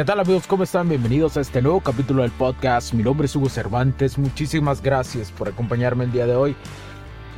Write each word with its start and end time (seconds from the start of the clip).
¿Qué 0.00 0.06
tal 0.06 0.18
amigos? 0.18 0.46
¿Cómo 0.46 0.62
están? 0.62 0.88
Bienvenidos 0.88 1.36
a 1.36 1.42
este 1.42 1.60
nuevo 1.60 1.82
capítulo 1.82 2.22
del 2.22 2.30
podcast. 2.30 2.94
Mi 2.94 3.02
nombre 3.02 3.26
es 3.26 3.36
Hugo 3.36 3.50
Cervantes. 3.50 4.16
Muchísimas 4.16 4.80
gracias 4.80 5.30
por 5.30 5.46
acompañarme 5.46 6.04
el 6.04 6.12
día 6.12 6.26
de 6.26 6.34
hoy. 6.34 6.56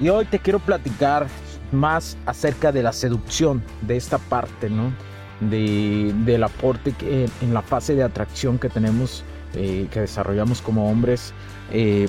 Y 0.00 0.10
hoy 0.10 0.26
te 0.26 0.38
quiero 0.38 0.60
platicar 0.60 1.26
más 1.72 2.16
acerca 2.24 2.70
de 2.70 2.84
la 2.84 2.92
seducción, 2.92 3.64
de 3.80 3.96
esta 3.96 4.18
parte, 4.18 4.70
¿no? 4.70 4.92
De, 5.40 6.12
del 6.18 6.44
aporte 6.44 6.92
que, 6.92 7.28
en 7.40 7.52
la 7.52 7.62
fase 7.62 7.96
de 7.96 8.04
atracción 8.04 8.60
que 8.60 8.68
tenemos, 8.68 9.24
eh, 9.54 9.88
que 9.90 10.02
desarrollamos 10.02 10.62
como 10.62 10.88
hombres. 10.88 11.34
Eh, 11.72 12.06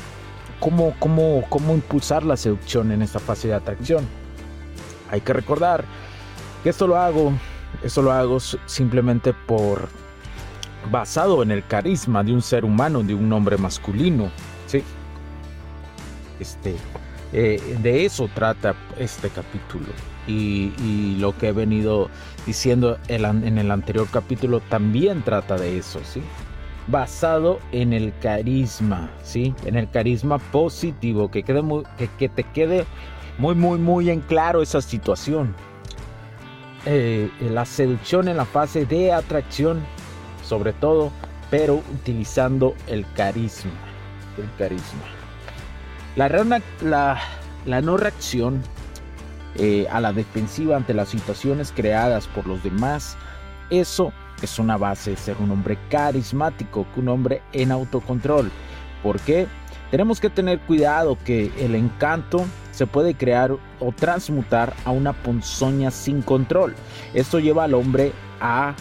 cómo, 0.59 0.93
cómo, 0.99 1.45
cómo 1.49 1.73
impulsar 1.73 2.21
la 2.23 2.37
seducción 2.37 2.91
en 2.91 3.01
esta 3.01 3.17
fase 3.17 3.47
de 3.47 3.55
atracción. 3.55 4.05
Hay 5.09 5.21
que 5.21 5.33
recordar 5.33 5.83
que 6.61 6.69
esto 6.69 6.85
lo 6.85 6.95
hago, 6.95 7.33
esto 7.81 8.03
lo 8.03 8.11
hago 8.11 8.39
simplemente 8.39 9.33
por 9.33 10.02
basado 10.91 11.43
en 11.43 11.51
el 11.51 11.65
carisma 11.65 12.23
de 12.23 12.33
un 12.33 12.41
ser 12.41 12.65
humano, 12.65 13.03
de 13.03 13.13
un 13.13 13.31
hombre 13.31 13.57
masculino. 13.57 14.29
¿sí? 14.67 14.83
Este, 16.39 16.75
eh, 17.31 17.59
de 17.81 18.05
eso 18.05 18.29
trata 18.33 18.75
este 18.97 19.29
capítulo. 19.29 19.87
Y, 20.27 21.17
lo 21.19 21.37
que 21.37 21.49
he 21.49 21.51
venido 21.51 22.09
diciendo 22.45 22.97
en 23.07 23.57
el 23.57 23.71
anterior 23.71 24.07
capítulo 24.11 24.61
también 24.61 25.21
trata 25.21 25.57
de 25.57 25.77
eso, 25.77 25.99
¿sí? 26.03 26.21
Basado 26.87 27.59
en 27.71 27.93
el 27.93 28.13
carisma, 28.21 29.11
¿sí? 29.21 29.53
En 29.65 29.75
el 29.75 29.89
carisma 29.89 30.39
positivo, 30.39 31.29
que, 31.29 31.43
quede 31.43 31.61
que, 32.17 32.29
te 32.29 32.43
quede 32.43 32.85
muy, 33.37 33.55
muy, 33.55 33.79
muy 33.79 34.09
en 34.09 34.21
claro 34.21 34.61
esa 34.61 34.81
situación. 34.81 35.53
Eh, 36.85 37.29
la 37.41 37.65
seducción 37.65 38.27
en 38.27 38.37
la 38.37 38.45
fase 38.45 38.85
de 38.85 39.13
atracción 39.13 39.81
sobre 40.53 40.73
todo, 40.73 41.11
pero 41.49 41.81
utilizando 41.95 42.75
el 42.85 43.07
carisma. 43.13 43.71
El 44.37 44.47
carisma. 44.55 45.01
La, 46.15 47.81
no 47.81 47.97
reacción 47.97 48.61
eh, 49.55 49.87
a 49.91 49.99
la 49.99 50.13
defensiva 50.13 50.77
ante 50.77 50.93
las 50.93 51.09
situaciones 51.09 51.73
creadas 51.75 52.27
por 52.27 52.45
los 52.45 52.61
demás, 52.61 53.17
eso 53.71 54.13
es 54.43 54.59
una 54.59 54.77
base 54.77 55.09
de 55.09 55.17
ser 55.17 55.37
un 55.39 55.49
hombre 55.49 55.75
carismático, 55.89 56.85
un 56.97 57.07
hombre 57.07 57.41
en 57.51 57.71
autocontrol. 57.71 58.51
¿Por 59.01 59.19
qué? 59.21 59.47
Tenemos 59.89 60.19
que 60.19 60.29
tener 60.29 60.59
cuidado 60.59 61.17
que 61.25 61.51
el 61.57 61.73
encanto 61.73 62.45
se 62.69 62.85
puede 62.85 63.15
crear 63.15 63.57
o 63.79 63.91
transmutar 63.91 64.75
a 64.85 64.91
una 64.91 65.13
ponzoña 65.13 65.89
sin 65.89 66.21
control. 66.21 66.75
Esto 67.15 67.39
lleva 67.39 67.63
al 67.63 67.73
hombre 67.73 68.11
a 68.39 68.75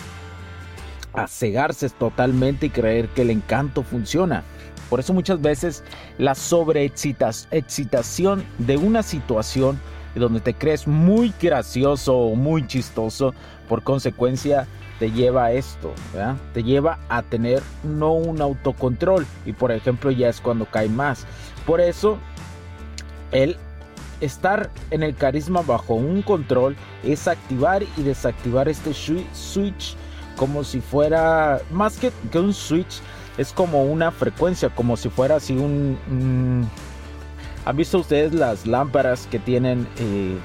a 1.12 1.26
cegarse 1.26 1.90
totalmente 1.90 2.66
y 2.66 2.70
creer 2.70 3.08
que 3.08 3.22
el 3.22 3.30
encanto 3.30 3.82
funciona. 3.82 4.44
Por 4.88 5.00
eso 5.00 5.12
muchas 5.14 5.40
veces 5.40 5.82
la 6.18 6.34
sobreexcitación 6.34 8.44
de 8.58 8.76
una 8.76 9.02
situación 9.02 9.80
donde 10.14 10.40
te 10.40 10.52
crees 10.52 10.86
muy 10.86 11.32
gracioso 11.40 12.14
o 12.14 12.34
muy 12.34 12.66
chistoso, 12.66 13.32
por 13.68 13.82
consecuencia 13.82 14.66
te 14.98 15.10
lleva 15.10 15.46
a 15.46 15.52
esto, 15.52 15.94
te 16.52 16.62
lleva 16.62 16.98
a 17.08 17.22
tener 17.22 17.62
no 17.82 18.12
un 18.12 18.42
autocontrol 18.42 19.26
y 19.46 19.52
por 19.52 19.72
ejemplo 19.72 20.10
ya 20.10 20.28
es 20.28 20.38
cuando 20.40 20.66
cae 20.66 20.90
más. 20.90 21.26
Por 21.66 21.80
eso 21.80 22.18
el 23.30 23.56
estar 24.20 24.68
en 24.90 25.02
el 25.02 25.16
carisma 25.16 25.62
bajo 25.62 25.94
un 25.94 26.20
control 26.22 26.76
es 27.02 27.26
activar 27.26 27.82
y 27.96 28.02
desactivar 28.02 28.68
este 28.68 28.92
switch 28.94 29.96
como 30.36 30.64
si 30.64 30.80
fuera, 30.80 31.60
más 31.70 31.96
que, 31.98 32.10
que 32.30 32.38
un 32.38 32.52
switch, 32.52 33.00
es 33.38 33.52
como 33.52 33.84
una 33.84 34.10
frecuencia, 34.10 34.68
como 34.70 34.96
si 34.96 35.08
fuera 35.08 35.36
así 35.36 35.56
un... 35.56 36.68
¿Han 37.64 37.76
visto 37.76 37.98
ustedes 37.98 38.34
las 38.34 38.66
lámparas 38.66 39.28
que 39.30 39.38
tienen 39.38 39.86
eh, 39.98 40.36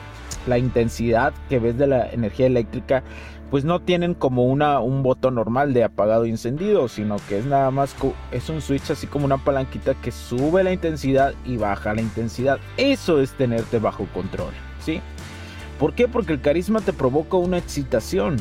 la 0.45 0.59
intensidad 0.59 1.33
que 1.49 1.57
ves 1.57 1.77
de 1.77 1.87
la 1.87 2.09
energía 2.11 2.45
eléctrica? 2.45 3.03
Pues 3.49 3.63
no 3.63 3.79
tienen 3.81 4.13
como 4.13 4.45
una, 4.45 4.79
un 4.81 5.03
botón 5.03 5.35
normal 5.35 5.73
de 5.73 5.83
apagado 5.83 6.25
y 6.25 6.29
encendido, 6.29 6.87
sino 6.89 7.15
que 7.27 7.39
es 7.39 7.45
nada 7.45 7.71
más, 7.71 7.95
es 8.31 8.49
un 8.49 8.61
switch 8.61 8.91
así 8.91 9.07
como 9.07 9.25
una 9.25 9.37
palanquita 9.37 9.95
que 9.95 10.11
sube 10.11 10.63
la 10.63 10.73
intensidad 10.73 11.33
y 11.45 11.57
baja 11.57 11.93
la 11.93 12.01
intensidad. 12.01 12.59
Eso 12.75 13.19
es 13.21 13.31
tenerte 13.31 13.79
bajo 13.79 14.05
control, 14.13 14.51
¿sí? 14.83 15.01
¿Por 15.79 15.93
qué? 15.93 16.07
Porque 16.07 16.33
el 16.33 16.41
carisma 16.41 16.81
te 16.81 16.93
provoca 16.93 17.37
una 17.37 17.57
excitación. 17.57 18.37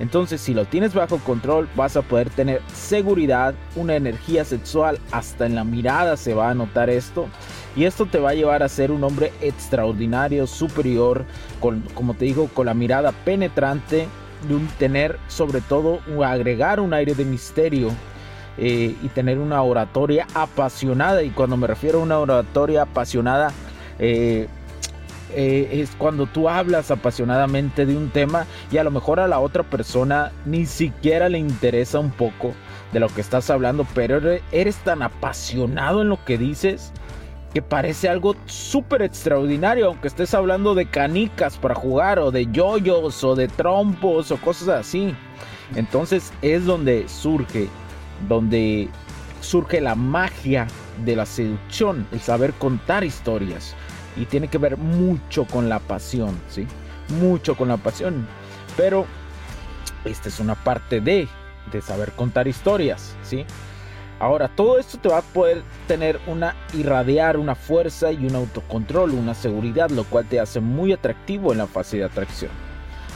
Entonces, 0.00 0.40
si 0.40 0.54
lo 0.54 0.64
tienes 0.64 0.94
bajo 0.94 1.18
control, 1.18 1.68
vas 1.74 1.96
a 1.96 2.02
poder 2.02 2.30
tener 2.30 2.62
seguridad, 2.72 3.54
una 3.74 3.96
energía 3.96 4.44
sexual, 4.44 4.98
hasta 5.10 5.46
en 5.46 5.54
la 5.54 5.64
mirada 5.64 6.16
se 6.16 6.34
va 6.34 6.50
a 6.50 6.54
notar 6.54 6.88
esto. 6.88 7.26
Y 7.74 7.84
esto 7.84 8.06
te 8.06 8.18
va 8.18 8.30
a 8.30 8.34
llevar 8.34 8.62
a 8.62 8.68
ser 8.68 8.90
un 8.92 9.02
hombre 9.04 9.32
extraordinario, 9.40 10.46
superior, 10.46 11.24
con, 11.60 11.80
como 11.94 12.14
te 12.14 12.26
digo, 12.26 12.48
con 12.48 12.66
la 12.66 12.74
mirada 12.74 13.12
penetrante, 13.12 14.06
de 14.46 14.54
un, 14.54 14.68
tener 14.78 15.18
sobre 15.26 15.60
todo, 15.60 16.00
agregar 16.24 16.78
un 16.78 16.94
aire 16.94 17.14
de 17.14 17.24
misterio 17.24 17.90
eh, 18.56 18.94
y 19.02 19.08
tener 19.08 19.38
una 19.38 19.62
oratoria 19.62 20.26
apasionada. 20.34 21.22
Y 21.24 21.30
cuando 21.30 21.56
me 21.56 21.66
refiero 21.66 22.00
a 22.00 22.02
una 22.02 22.18
oratoria 22.18 22.82
apasionada, 22.82 23.52
eh, 23.98 24.48
eh, 25.34 25.68
es 25.72 25.90
cuando 25.98 26.26
tú 26.26 26.48
hablas 26.48 26.90
apasionadamente 26.90 27.84
de 27.84 27.96
un 27.96 28.10
tema 28.10 28.46
y 28.70 28.78
a 28.78 28.84
lo 28.84 28.90
mejor 28.90 29.20
a 29.20 29.28
la 29.28 29.40
otra 29.40 29.62
persona 29.62 30.32
ni 30.46 30.66
siquiera 30.66 31.28
le 31.28 31.38
interesa 31.38 31.98
un 31.98 32.10
poco 32.10 32.54
de 32.92 33.00
lo 33.00 33.08
que 33.08 33.20
estás 33.20 33.50
hablando, 33.50 33.86
pero 33.94 34.20
eres 34.52 34.76
tan 34.76 35.02
apasionado 35.02 36.02
en 36.02 36.08
lo 36.08 36.24
que 36.24 36.38
dices 36.38 36.92
que 37.52 37.62
parece 37.62 38.08
algo 38.08 38.36
súper 38.46 39.02
extraordinario, 39.02 39.86
aunque 39.86 40.08
estés 40.08 40.34
hablando 40.34 40.74
de 40.74 40.86
canicas 40.86 41.56
para 41.56 41.74
jugar 41.74 42.18
o 42.18 42.30
de 42.30 42.46
yoyos 42.50 43.24
o 43.24 43.34
de 43.34 43.48
trompos 43.48 44.30
o 44.30 44.36
cosas 44.38 44.68
así. 44.68 45.14
Entonces 45.74 46.32
es 46.42 46.64
donde 46.64 47.08
surge, 47.08 47.68
donde 48.28 48.88
surge 49.40 49.80
la 49.80 49.94
magia 49.94 50.66
de 51.04 51.16
la 51.16 51.26
seducción, 51.26 52.06
el 52.12 52.20
saber 52.20 52.52
contar 52.54 53.04
historias 53.04 53.74
y 54.18 54.26
tiene 54.26 54.48
que 54.48 54.58
ver 54.58 54.76
mucho 54.76 55.44
con 55.44 55.68
la 55.68 55.78
pasión, 55.78 56.38
¿sí? 56.48 56.66
Mucho 57.20 57.56
con 57.56 57.68
la 57.68 57.76
pasión. 57.76 58.26
Pero 58.76 59.06
esta 60.04 60.28
es 60.28 60.40
una 60.40 60.54
parte 60.54 61.00
de, 61.00 61.28
de 61.70 61.80
saber 61.80 62.12
contar 62.12 62.48
historias, 62.48 63.14
¿sí? 63.22 63.44
Ahora, 64.20 64.48
todo 64.48 64.80
esto 64.80 64.98
te 64.98 65.08
va 65.08 65.18
a 65.18 65.22
poder 65.22 65.62
tener 65.86 66.20
una 66.26 66.56
irradiar 66.74 67.36
una 67.36 67.54
fuerza 67.54 68.10
y 68.10 68.26
un 68.26 68.34
autocontrol, 68.34 69.12
una 69.12 69.34
seguridad, 69.34 69.90
lo 69.90 70.02
cual 70.04 70.26
te 70.26 70.40
hace 70.40 70.58
muy 70.58 70.92
atractivo 70.92 71.52
en 71.52 71.58
la 71.58 71.68
fase 71.68 71.98
de 71.98 72.04
atracción 72.04 72.50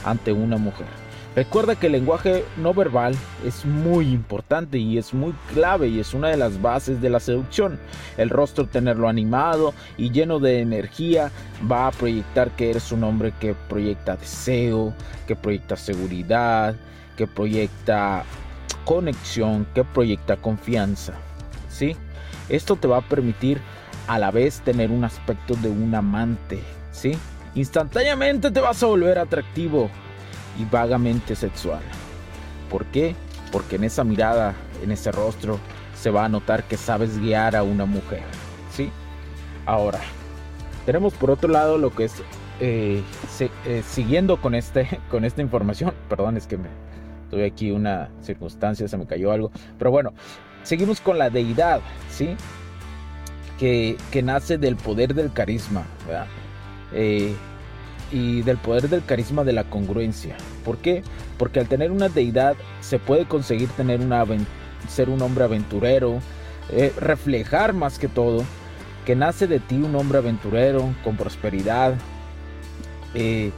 ante 0.04 0.32
una 0.32 0.58
mujer. 0.58 1.01
Recuerda 1.34 1.76
que 1.76 1.86
el 1.86 1.92
lenguaje 1.92 2.44
no 2.58 2.74
verbal 2.74 3.14
es 3.46 3.64
muy 3.64 4.08
importante 4.12 4.76
y 4.76 4.98
es 4.98 5.14
muy 5.14 5.32
clave 5.54 5.88
y 5.88 5.98
es 5.98 6.12
una 6.12 6.28
de 6.28 6.36
las 6.36 6.60
bases 6.60 7.00
de 7.00 7.08
la 7.08 7.20
seducción. 7.20 7.78
El 8.18 8.28
rostro 8.28 8.66
tenerlo 8.66 9.08
animado 9.08 9.72
y 9.96 10.10
lleno 10.10 10.40
de 10.40 10.60
energía 10.60 11.30
va 11.70 11.86
a 11.86 11.90
proyectar 11.90 12.50
que 12.50 12.68
eres 12.68 12.92
un 12.92 13.04
hombre 13.04 13.32
que 13.40 13.54
proyecta 13.54 14.16
deseo, 14.16 14.92
que 15.26 15.34
proyecta 15.34 15.74
seguridad, 15.74 16.76
que 17.16 17.26
proyecta 17.26 18.24
conexión, 18.84 19.66
que 19.74 19.84
proyecta 19.84 20.36
confianza. 20.36 21.14
¿Sí? 21.70 21.96
Esto 22.50 22.76
te 22.76 22.88
va 22.88 22.98
a 22.98 23.08
permitir 23.08 23.58
a 24.06 24.18
la 24.18 24.30
vez 24.30 24.60
tener 24.60 24.90
un 24.90 25.04
aspecto 25.04 25.54
de 25.54 25.70
un 25.70 25.94
amante, 25.94 26.60
¿sí? 26.90 27.16
Instantáneamente 27.54 28.50
te 28.50 28.60
vas 28.60 28.82
a 28.82 28.86
volver 28.86 29.18
atractivo 29.18 29.88
y 30.58 30.64
vagamente 30.64 31.34
sexual. 31.34 31.82
¿Por 32.70 32.86
qué? 32.86 33.14
Porque 33.50 33.76
en 33.76 33.84
esa 33.84 34.04
mirada, 34.04 34.54
en 34.82 34.92
ese 34.92 35.12
rostro, 35.12 35.58
se 35.94 36.10
va 36.10 36.24
a 36.24 36.28
notar 36.28 36.64
que 36.64 36.76
sabes 36.76 37.18
guiar 37.18 37.54
a 37.54 37.62
una 37.62 37.84
mujer. 37.84 38.22
¿Sí? 38.74 38.90
Ahora, 39.66 40.00
tenemos 40.86 41.14
por 41.14 41.30
otro 41.30 41.48
lado 41.50 41.78
lo 41.78 41.94
que 41.94 42.04
es, 42.04 42.22
eh, 42.60 43.02
eh, 43.40 43.82
siguiendo 43.86 44.40
con, 44.40 44.54
este, 44.54 45.00
con 45.10 45.24
esta 45.24 45.42
información, 45.42 45.92
perdón, 46.08 46.36
es 46.36 46.46
que 46.46 46.56
me 46.56 46.68
tuve 47.30 47.46
aquí 47.46 47.70
una 47.70 48.10
circunstancia, 48.20 48.88
se 48.88 48.96
me 48.96 49.06
cayó 49.06 49.32
algo, 49.32 49.50
pero 49.78 49.90
bueno, 49.90 50.12
seguimos 50.64 51.00
con 51.00 51.18
la 51.18 51.30
deidad, 51.30 51.80
¿sí? 52.10 52.36
Que, 53.58 53.96
que 54.10 54.22
nace 54.22 54.58
del 54.58 54.76
poder 54.76 55.14
del 55.14 55.32
carisma, 55.32 55.84
¿verdad? 56.06 56.26
Eh, 56.92 57.34
y 58.12 58.42
del 58.42 58.58
poder 58.58 58.88
del 58.88 59.04
carisma 59.04 59.44
de 59.44 59.52
la 59.52 59.64
congruencia. 59.64 60.36
¿Por 60.64 60.78
qué? 60.78 61.02
Porque 61.38 61.60
al 61.60 61.68
tener 61.68 61.90
una 61.90 62.08
deidad 62.08 62.54
se 62.80 62.98
puede 62.98 63.24
conseguir 63.26 63.68
tener 63.70 64.00
una 64.00 64.24
ser 64.88 65.08
un 65.08 65.22
hombre 65.22 65.44
aventurero, 65.44 66.20
eh, 66.70 66.92
reflejar 66.98 67.72
más 67.72 67.98
que 67.98 68.08
todo 68.08 68.44
que 69.04 69.16
nace 69.16 69.46
de 69.46 69.58
ti 69.58 69.76
un 69.76 69.94
hombre 69.96 70.18
aventurero 70.18 70.94
con 71.02 71.16
prosperidad, 71.16 71.94
eh, 73.14 73.50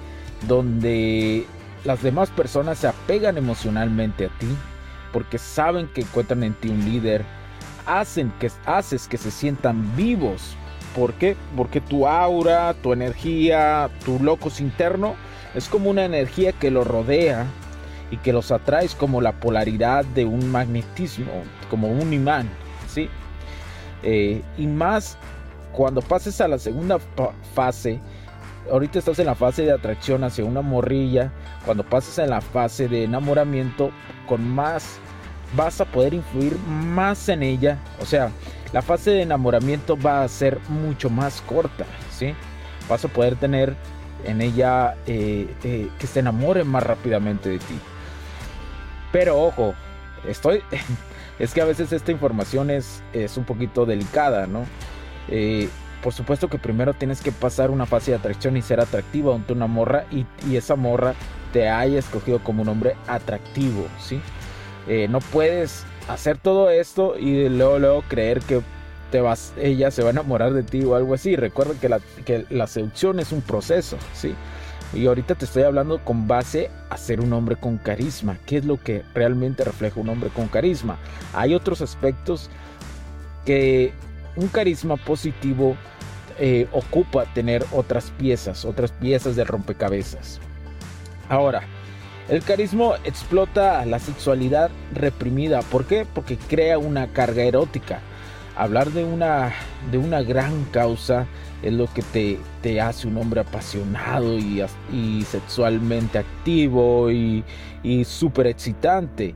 donde 0.46 1.46
las 1.84 2.02
demás 2.02 2.30
personas 2.30 2.78
se 2.78 2.88
apegan 2.88 3.36
emocionalmente 3.36 4.26
a 4.26 4.38
ti, 4.38 4.48
porque 5.12 5.38
saben 5.38 5.88
que 5.88 6.00
encuentran 6.00 6.42
en 6.42 6.54
ti 6.54 6.68
un 6.68 6.84
líder, 6.84 7.24
hacen 7.86 8.32
que 8.40 8.50
haces 8.64 9.06
que 9.06 9.18
se 9.18 9.30
sientan 9.30 9.94
vivos. 9.96 10.56
¿Por 10.94 11.14
qué? 11.14 11.37
Porque 11.56 11.81
tu 11.81 12.06
aura, 12.06 12.75
tu 12.75 12.93
energía, 12.93 13.91
tu 14.05 14.23
locus 14.23 14.61
interno 14.61 15.14
es 15.55 15.69
como 15.69 15.91
una 15.91 16.05
energía 16.05 16.52
que 16.52 16.70
lo 16.70 16.85
rodea 16.85 17.46
y 18.11 18.17
que 18.19 18.32
los 18.32 18.52
atraes 18.52 18.94
como 18.94 19.20
la 19.20 19.32
polaridad 19.32 20.05
de 20.05 20.25
un 20.25 20.50
magnetismo, 20.50 21.32
como 21.70 21.88
un 21.88 22.12
imán, 22.12 22.49
¿sí? 22.88 23.08
Eh, 24.02 24.43
y 24.58 24.67
más 24.67 25.17
cuando 25.73 26.00
pases 26.02 26.41
a 26.41 26.49
la 26.49 26.58
segunda 26.58 26.99
fase, 27.55 28.00
ahorita 28.70 28.99
estás 28.99 29.19
en 29.19 29.26
la 29.26 29.35
fase 29.35 29.62
de 29.62 29.73
atracción 29.73 30.23
hacia 30.23 30.44
una 30.44 30.61
morrilla, 30.61 31.32
cuando 31.64 31.82
pases 31.85 32.19
en 32.19 32.31
la 32.31 32.40
fase 32.40 32.88
de 32.88 33.05
enamoramiento, 33.05 33.90
con 34.29 34.47
más 34.49 34.99
vas 35.56 35.81
a 35.81 35.85
poder 35.85 36.14
influir 36.14 36.56
más 36.69 37.29
en 37.29 37.43
ella. 37.43 37.79
O 38.00 38.06
sea, 38.06 38.31
la 38.75 38.82
fase 38.82 39.12
de 39.12 39.23
enamoramiento 39.23 39.97
va 39.97 40.25
a 40.25 40.29
ser 40.29 40.59
mucho 40.69 41.09
más 41.09 41.41
corta, 41.43 41.87
¿sí? 42.11 42.35
Vas 42.88 43.05
a 43.05 43.09
poder 43.09 43.37
tener 43.37 43.76
en 44.25 44.41
ella 44.41 44.97
eh, 45.06 45.47
eh, 45.62 45.88
que 45.97 46.09
se 46.09 46.19
enamore 46.19 46.65
más 46.65 46.82
rápidamente 46.82 47.50
de 47.50 47.59
ti. 47.61 47.79
Pero 49.12 49.41
ojo, 49.41 49.75
estoy... 50.26 50.61
es 51.38 51.55
que 51.55 51.61
a 51.61 51.65
veces 51.67 51.93
esta 51.93 52.11
información 52.11 52.69
es, 52.69 53.00
es 53.12 53.37
un 53.37 53.44
poquito 53.44 53.87
delicada, 53.87 54.49
¿no? 54.49 54.65
Eh, 55.29 55.69
por 56.03 56.12
supuesto 56.12 56.49
que 56.49 56.59
primero 56.59 56.94
tienes 56.94 57.21
que 57.21 57.31
pasar 57.31 57.71
una 57.71 57.87
fase 57.87 58.11
de 58.11 58.17
atracción 58.17 58.56
y 58.56 58.62
ser 58.62 58.81
atractivo 58.81 59.32
ante 59.32 59.53
una 59.53 59.69
morra 59.69 60.05
y, 60.11 60.26
esa 60.56 60.75
morra 60.75 61.15
te 61.53 61.69
haya 61.69 62.00
escogido 62.00 62.41
como 62.41 62.62
un 62.62 62.69
hombre 62.69 62.97
atractivo, 63.06 63.87
¿sí? 64.00 64.21
No 65.09 65.21
puedes 65.21 65.87
hacer 66.08 66.38
todo 66.38 66.70
esto 66.70 67.18
y 67.18 67.48
luego, 67.48 67.78
luego 67.78 68.02
creer 68.08 68.40
que 68.40 68.60
te 69.10 69.20
vas, 69.20 69.52
ella 69.56 69.90
se 69.90 70.02
va 70.02 70.08
a 70.08 70.12
enamorar 70.12 70.52
de 70.52 70.62
ti 70.62 70.82
o 70.82 70.94
algo 70.94 71.14
así. 71.14 71.36
Recuerda 71.36 71.74
que 71.80 71.88
la, 71.88 72.00
que 72.24 72.46
la 72.50 72.66
seducción 72.66 73.20
es 73.20 73.32
un 73.32 73.42
proceso, 73.42 73.96
¿sí? 74.12 74.34
Y 74.92 75.06
ahorita 75.06 75.34
te 75.34 75.44
estoy 75.44 75.64
hablando 75.64 75.98
con 76.04 76.28
base 76.28 76.70
a 76.90 76.96
ser 76.96 77.20
un 77.20 77.32
hombre 77.32 77.56
con 77.56 77.78
carisma. 77.78 78.38
¿Qué 78.46 78.58
es 78.58 78.64
lo 78.64 78.80
que 78.80 79.02
realmente 79.14 79.64
refleja 79.64 80.00
un 80.00 80.08
hombre 80.08 80.30
con 80.30 80.46
carisma? 80.46 80.98
Hay 81.32 81.54
otros 81.54 81.80
aspectos 81.80 82.48
que 83.44 83.92
un 84.36 84.48
carisma 84.48 84.96
positivo 84.96 85.76
eh, 86.38 86.68
ocupa 86.72 87.24
tener 87.34 87.64
otras 87.72 88.10
piezas, 88.18 88.64
otras 88.64 88.92
piezas 88.92 89.36
de 89.36 89.44
rompecabezas. 89.44 90.40
Ahora, 91.28 91.62
el 92.29 92.43
carisma 92.43 92.97
explota 93.05 93.85
la 93.85 93.99
sexualidad 93.99 94.71
reprimida. 94.94 95.61
¿Por 95.62 95.85
qué? 95.87 96.06
Porque 96.12 96.37
crea 96.37 96.79
una 96.79 97.09
carga 97.09 97.43
erótica. 97.43 98.00
Hablar 98.56 98.91
de 98.93 99.05
una, 99.05 99.53
de 99.91 99.99
una 99.99 100.23
gran 100.23 100.65
causa 100.67 101.26
es 101.62 101.73
lo 101.73 101.87
que 101.93 102.03
te, 102.03 102.38
te 102.62 102.81
hace 102.81 103.09
un 103.09 103.17
hombre 103.17 103.41
apasionado 103.41 104.38
y, 104.38 104.62
y 104.93 105.23
sexualmente 105.23 106.19
activo 106.19 107.11
y, 107.11 107.44
y 107.82 108.05
súper 108.05 108.47
excitante. 108.47 109.35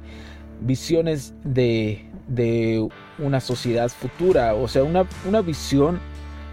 Visiones 0.61 1.35
de, 1.45 2.09
de, 2.27 2.89
una 3.19 3.41
sociedad 3.41 3.89
futura, 3.89 4.55
o 4.55 4.69
sea, 4.69 4.85
una, 4.85 5.05
una 5.27 5.41
visión 5.41 5.99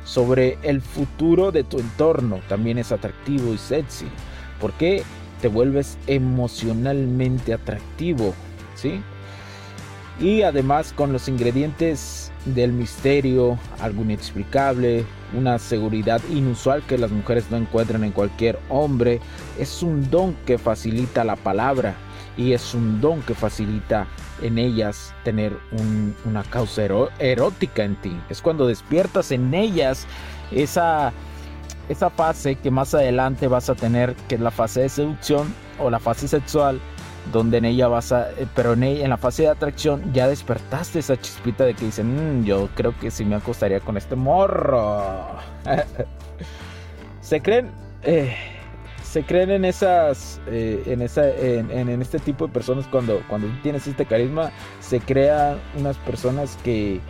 sobre 0.04 0.58
el 0.64 0.82
futuro 0.82 1.52
de 1.52 1.64
tu 1.64 1.80
entorno 1.80 2.40
también 2.50 2.78
es 2.80 2.92
atractivo 2.92 3.54
y 3.54 3.58
sexy. 3.58 4.08
¿Por 4.60 4.74
qué? 4.74 5.04
Te 5.45 5.50
vuelves 5.50 6.00
emocionalmente 6.07 7.53
atractivo, 7.53 8.33
¿sí? 8.74 9.00
Y 10.19 10.42
además 10.42 10.92
con 10.92 11.13
los 11.13 11.27
ingredientes 11.27 12.31
del 12.45 12.74
misterio, 12.74 13.59
algo 13.80 14.01
inexplicable, 14.01 15.06
una 15.38 15.59
seguridad 15.59 16.19
inusual 16.31 16.81
que 16.88 16.97
las 16.97 17.12
mujeres 17.12 17.45
no 17.51 17.57
encuentran 17.57 18.03
en 18.03 18.12
cualquier 18.12 18.57
hombre, 18.69 19.19
es 19.59 19.83
un 19.83 20.09
don 20.09 20.36
que 20.47 20.57
facilita 20.57 21.24
la 21.24 21.36
palabra 21.36 21.94
y 22.38 22.53
es 22.53 22.74
un 22.74 23.00
don 23.00 23.21
que 23.21 23.36
facilita 23.36 24.07
en 24.41 24.57
ellas 24.57 25.13
tener 25.24 25.56
una 26.25 26.41
causa 26.41 26.88
erótica 27.19 27.83
en 27.83 27.95
ti. 27.98 28.19
Es 28.31 28.41
cuando 28.41 28.65
despiertas 28.65 29.31
en 29.31 29.53
ellas 29.53 30.07
esa 30.51 31.13
esa 31.90 32.10
fase 32.10 32.56
que 32.56 32.72
más 32.72 32.94
adelante 32.94 33.48
vas 33.48 33.70
a 33.70 33.76
tener, 33.76 34.16
que 34.28 34.36
es 34.36 34.42
la 34.42 34.52
fase 34.52 34.82
de 34.82 34.90
seducción 34.90 35.54
o 35.80 35.90
la 35.90 36.00
fase 36.00 36.28
sexual, 36.28 36.80
donde 37.32 37.58
en 37.58 37.66
ella 37.66 37.88
vas 37.88 38.12
a, 38.12 38.32
eh, 38.32 38.48
pero 38.56 38.74
en, 38.74 38.84
ella, 38.84 39.04
en 39.04 39.10
la 39.10 39.18
fase 39.18 39.44
de 39.44 39.50
atracción 39.50 40.14
ya 40.14 40.28
despertaste 40.28 41.00
esa 41.00 41.20
chispita 41.20 41.66
de 41.66 41.74
que 41.74 41.86
dicen, 41.86 42.42
mm, 42.42 42.46
yo 42.46 42.70
creo 42.76 42.98
que 43.00 43.12
sí 43.12 43.26
me 43.26 43.36
acostaría 43.36 43.80
con 43.80 43.98
este 43.98 44.16
morro. 44.16 45.28
se 47.22 47.42
creen, 47.42 47.72
eh, 48.04 48.36
se 49.04 49.24
creen 49.24 49.52
en 49.52 49.66
esas, 49.66 50.40
eh, 50.48 50.84
en, 50.86 51.02
esa, 51.02 51.30
en, 51.30 51.72
en, 51.72 52.02
este 52.02 52.20
tipo 52.20 52.48
de 52.48 52.54
personas 52.54 52.86
cuando, 52.88 53.22
cuando 53.28 53.48
tienes 53.64 53.88
este 53.88 54.06
carisma, 54.06 54.52
se 54.80 55.00
crean 55.00 55.58
unas 55.78 55.98
personas 55.98 56.58
que 56.64 57.02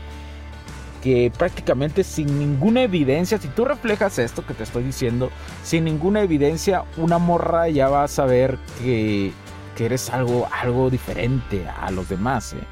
que 1.06 1.32
prácticamente 1.38 2.04
sin 2.04 2.40
ninguna 2.40 2.82
evidencia, 2.82 3.38
si 3.38 3.48
tú 3.50 3.64
reflejas 3.64 4.18
esto 4.18 4.44
que 4.44 4.56
te 4.56 4.64
estoy 4.64 4.84
diciendo, 4.84 5.30
sin 5.62 5.84
ninguna 5.84 6.24
evidencia, 6.24 6.84
una 6.98 7.20
morra 7.20 7.70
ya 7.70 7.90
va 7.90 8.06
a 8.06 8.08
saber 8.08 8.58
que, 8.80 9.32
eres 9.78 10.10
algo, 10.10 10.50
algo 10.52 10.90
diferente 10.90 11.64
a 11.80 11.92
los 11.92 12.10
demás. 12.10 12.54
¿eh? 12.54 12.64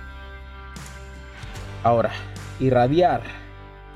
Ahora, 1.83 2.09
irradiar 2.59 3.21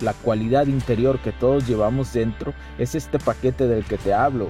la 0.02 0.14
cualidad 0.14 0.68
interior 0.68 1.18
que 1.18 1.32
todos 1.32 1.66
llevamos 1.66 2.14
dentro 2.14 2.54
es 2.78 2.94
este 2.94 3.18
paquete 3.18 3.66
del 3.66 3.86
que 3.86 3.98
te 3.98 4.14
hablo. 4.14 4.50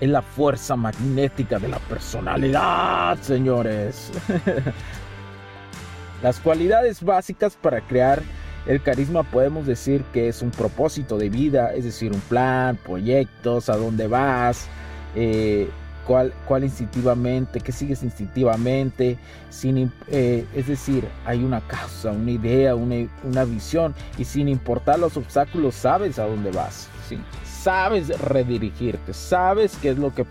Es 0.00 0.08
la 0.08 0.22
fuerza 0.22 0.74
magnética 0.74 1.60
de 1.60 1.68
la 1.68 1.78
personalidad, 1.78 3.16
señores. 3.20 4.10
Las 6.24 6.40
cualidades 6.40 7.04
básicas 7.04 7.54
para 7.54 7.80
crear 7.82 8.20
el 8.66 8.82
carisma 8.82 9.22
podemos 9.22 9.66
decir 9.66 10.02
que 10.12 10.28
es 10.28 10.42
un 10.42 10.50
propósito 10.50 11.18
de 11.18 11.30
vida, 11.30 11.72
es 11.74 11.84
decir, 11.84 12.12
un 12.12 12.20
plan, 12.20 12.76
proyectos, 12.76 13.68
a 13.68 13.76
dónde 13.76 14.06
vas, 14.06 14.66
eh, 15.14 15.68
cuál, 16.06 16.32
cuál, 16.46 16.64
instintivamente, 16.64 17.60
qué 17.60 17.72
sigues 17.72 18.02
instintivamente, 18.02 19.18
sin, 19.48 19.92
eh, 20.08 20.44
es 20.54 20.66
decir, 20.66 21.06
hay 21.24 21.42
una 21.42 21.60
causa, 21.62 22.10
una 22.10 22.30
idea, 22.30 22.74
una, 22.74 23.08
una, 23.24 23.44
visión 23.44 23.94
y 24.18 24.24
sin 24.24 24.48
importar 24.48 24.98
los 24.98 25.16
obstáculos 25.16 25.74
sabes 25.74 26.18
a 26.18 26.26
dónde 26.26 26.50
vas, 26.50 26.88
¿sí? 27.08 27.18
Sabes 27.62 28.08
redirigirte, 28.20 29.12
sabes 29.12 29.76
qué 29.80 29.90
es 29.90 29.98
lo 29.98 30.14
que 30.14 30.24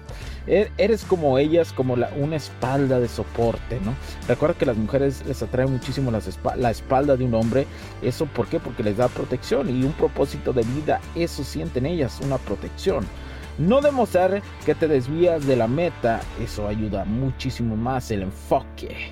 e-, 0.48 0.72
eres 0.78 1.04
como 1.04 1.38
ellas, 1.38 1.72
como 1.72 1.96
la, 1.96 2.10
una 2.18 2.36
espalda 2.36 3.00
de 3.00 3.08
soporte, 3.08 3.80
¿no? 3.86 3.94
Recuerda 4.28 4.58
que 4.58 4.66
las 4.66 4.78
mujeres 4.78 5.24
les 5.26 5.44
atrae 5.44 5.68
muchísimo 5.68 6.12
la 6.12 6.72
espalda 6.72 7.16
de 7.16 7.26
un 7.26 7.36
hombre. 7.36 7.68
¿Eso 8.02 8.26
por 8.26 8.48
qué? 8.48 8.60
Porque 8.60 8.84
les 8.84 8.98
da 8.98 9.08
protección 9.08 9.70
y 9.70 9.84
un 9.84 9.94
propósito 9.94 10.54
de 10.54 10.64
vida. 10.64 11.00
Eso 11.16 11.44
sienten 11.44 11.86
ellas, 11.86 12.20
una 12.24 12.38
protección. 12.38 13.06
No 13.60 13.82
demostrar 13.82 14.42
que 14.66 14.74
te 14.74 14.88
desvías 14.88 15.46
de 15.46 15.56
la 15.58 15.68
meta, 15.68 16.22
eso 16.42 16.68
ayuda 16.68 17.06
muchísimo 17.06 17.76
más 17.76 18.10
el 18.10 18.24
enfoque. 18.24 19.12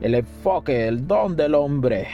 El 0.00 0.14
enfoque, 0.14 0.86
el 0.86 1.06
don 1.06 1.34
del 1.34 1.54
hombre. 1.54 2.06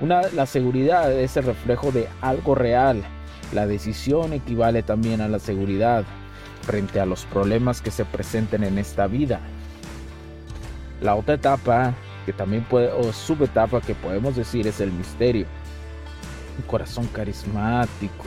Una, 0.00 0.22
la 0.34 0.44
seguridad 0.44 1.12
es 1.12 1.36
el 1.36 1.44
reflejo 1.44 1.92
de 1.92 2.08
algo 2.20 2.54
real. 2.54 3.02
La 3.54 3.66
decisión 3.68 4.32
equivale 4.32 4.82
también 4.82 5.20
a 5.20 5.28
la 5.28 5.38
seguridad 5.38 6.04
frente 6.62 6.98
a 6.98 7.06
los 7.06 7.24
problemas 7.26 7.80
que 7.80 7.92
se 7.92 8.04
presenten 8.04 8.64
en 8.64 8.78
esta 8.78 9.06
vida. 9.06 9.40
La 11.00 11.14
otra 11.14 11.34
etapa, 11.34 11.94
que 12.26 12.32
también 12.32 12.64
puede, 12.64 12.90
o 12.90 13.12
subetapa 13.12 13.80
que 13.80 13.94
podemos 13.94 14.34
decir 14.34 14.66
es 14.66 14.80
el 14.80 14.90
misterio. 14.90 15.46
Un 16.58 16.66
corazón 16.66 17.06
carismático, 17.06 18.24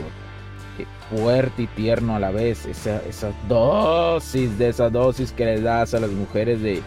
eh, 0.78 0.86
fuerte 1.10 1.62
y 1.62 1.66
tierno 1.66 2.16
a 2.16 2.20
la 2.20 2.30
vez. 2.30 2.64
Esa, 2.64 3.02
dosis, 3.48 4.56
de 4.56 4.70
esa 4.70 4.88
dosis 4.88 5.32
que 5.32 5.44
le 5.44 5.60
das 5.60 5.92
a 5.92 6.00
las 6.00 6.10
mujeres 6.10 6.62
de 6.62 6.82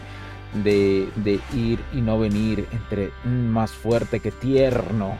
ir 1.54 1.78
y 1.92 2.00
no 2.00 2.18
venir, 2.18 2.66
entre 2.72 3.12
más 3.24 3.70
fuerte 3.70 4.18
que 4.18 4.32
tierno. 4.32 5.16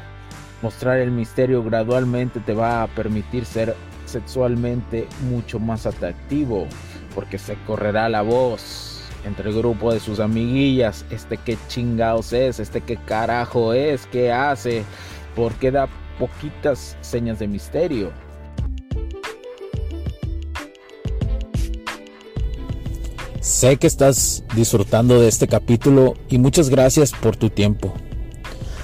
Mostrar 0.62 0.99
el 0.99 1.11
misterio 1.11 1.62
gradualmente 1.64 2.38
te 2.38 2.54
va 2.54 2.85
a 2.85 2.87
permitir 2.87 3.45
ser 3.45 3.75
sexualmente 4.07 5.09
mucho 5.28 5.59
más 5.59 5.87
atractivo 5.87 6.66
porque 7.14 7.38
se 7.38 7.57
correrá 7.66 8.09
la 8.09 8.23
voz 8.23 9.02
entre 9.25 9.50
el 9.50 9.57
grupo 9.57 9.92
de 9.92 10.00
sus 10.00 10.21
amiguillas, 10.21 11.04
este 11.11 11.37
que 11.37 11.57
chingados 11.69 12.33
es, 12.33 12.61
este 12.61 12.81
que 12.81 12.97
carajo 12.97 13.73
es, 13.73 14.07
qué 14.07 14.33
hace, 14.33 14.85
porque 15.35 15.71
da 15.71 15.88
poquitas 16.19 16.97
señas 17.00 17.38
de 17.38 17.49
misterio. 17.49 18.12
Sé 23.40 23.76
que 23.76 23.88
estás 23.88 24.45
disfrutando 24.54 25.21
de 25.21 25.28
este 25.28 25.49
capítulo 25.49 26.14
y 26.28 26.38
muchas 26.38 26.69
gracias 26.69 27.12
por 27.12 27.37
tu 27.37 27.50
tiempo. 27.50 27.92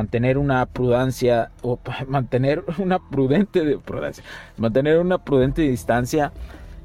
Mantener 0.00 0.38
una 0.38 0.64
prudencia 0.64 1.50
o 1.60 1.78
mantener 2.08 2.64
una 2.78 2.98
prudente 2.98 3.66
de 3.66 3.76
prudencia, 3.78 4.24
mantener 4.56 4.98
una 4.98 5.18
prudente 5.18 5.60
distancia 5.60 6.32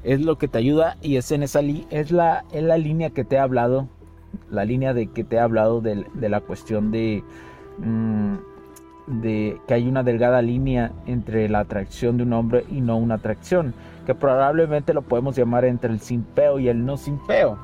es 0.04 0.20
lo 0.20 0.36
que 0.36 0.48
te 0.48 0.58
ayuda 0.58 0.98
y 1.00 1.16
es 1.16 1.32
en 1.32 1.42
esa 1.42 1.60
es 1.90 2.10
la 2.10 2.44
es 2.52 2.62
la 2.62 2.76
línea 2.76 3.10
que 3.10 3.24
te 3.24 3.36
he 3.36 3.38
hablado, 3.38 3.88
la 4.50 4.66
línea 4.66 4.92
de 4.92 5.06
que 5.06 5.24
te 5.24 5.36
he 5.36 5.40
hablado 5.40 5.80
de, 5.80 6.04
la 6.20 6.40
cuestión 6.42 6.90
de 6.90 7.24
mm, 7.78 8.34
de 9.06 9.58
que 9.66 9.74
hay 9.74 9.88
una 9.88 10.02
delgada 10.02 10.42
línea 10.42 10.92
entre 11.06 11.48
la 11.48 11.60
atracción 11.60 12.18
de 12.18 12.24
un 12.24 12.34
hombre 12.34 12.66
y 12.70 12.82
no 12.82 12.98
una 12.98 13.14
atracción, 13.14 13.72
que 14.04 14.14
probablemente 14.14 14.92
lo 14.92 15.02
podemos 15.02 15.36
llamar 15.36 15.64
entre 15.64 15.90
el 15.90 16.00
simpeo 16.00 16.58
y 16.58 16.68
el 16.68 16.84
no 16.84 16.98
simpeo 16.98 17.56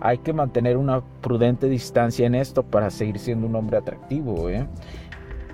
hay 0.00 0.18
que 0.18 0.32
mantener 0.32 0.76
una 0.76 1.02
prudente 1.20 1.68
distancia 1.68 2.26
en 2.26 2.34
esto 2.34 2.62
para 2.62 2.90
seguir 2.90 3.18
siendo 3.18 3.46
un 3.46 3.56
hombre 3.56 3.78
atractivo. 3.78 4.48
¿eh? 4.50 4.66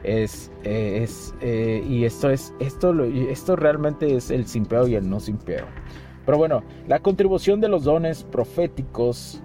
Es, 0.03 0.51
eh, 0.65 1.01
es 1.03 1.35
eh, 1.41 1.85
y 1.89 2.05
esto 2.05 2.31
es 2.31 2.53
esto, 2.59 3.05
esto 3.05 3.57
realmente 3.57 4.17
es 4.17 4.31
el 4.31 4.47
simpeo 4.47 4.87
y 4.89 4.95
el 4.97 5.09
no 5.09 5.21
simpeo. 5.21 5.67
Pero 6.27 6.39
bueno, 6.39 6.63
la 6.89 7.01
contribución 7.01 7.61
de 7.61 7.69
los 7.69 7.85
dones 7.85 8.25
proféticos 8.25 9.43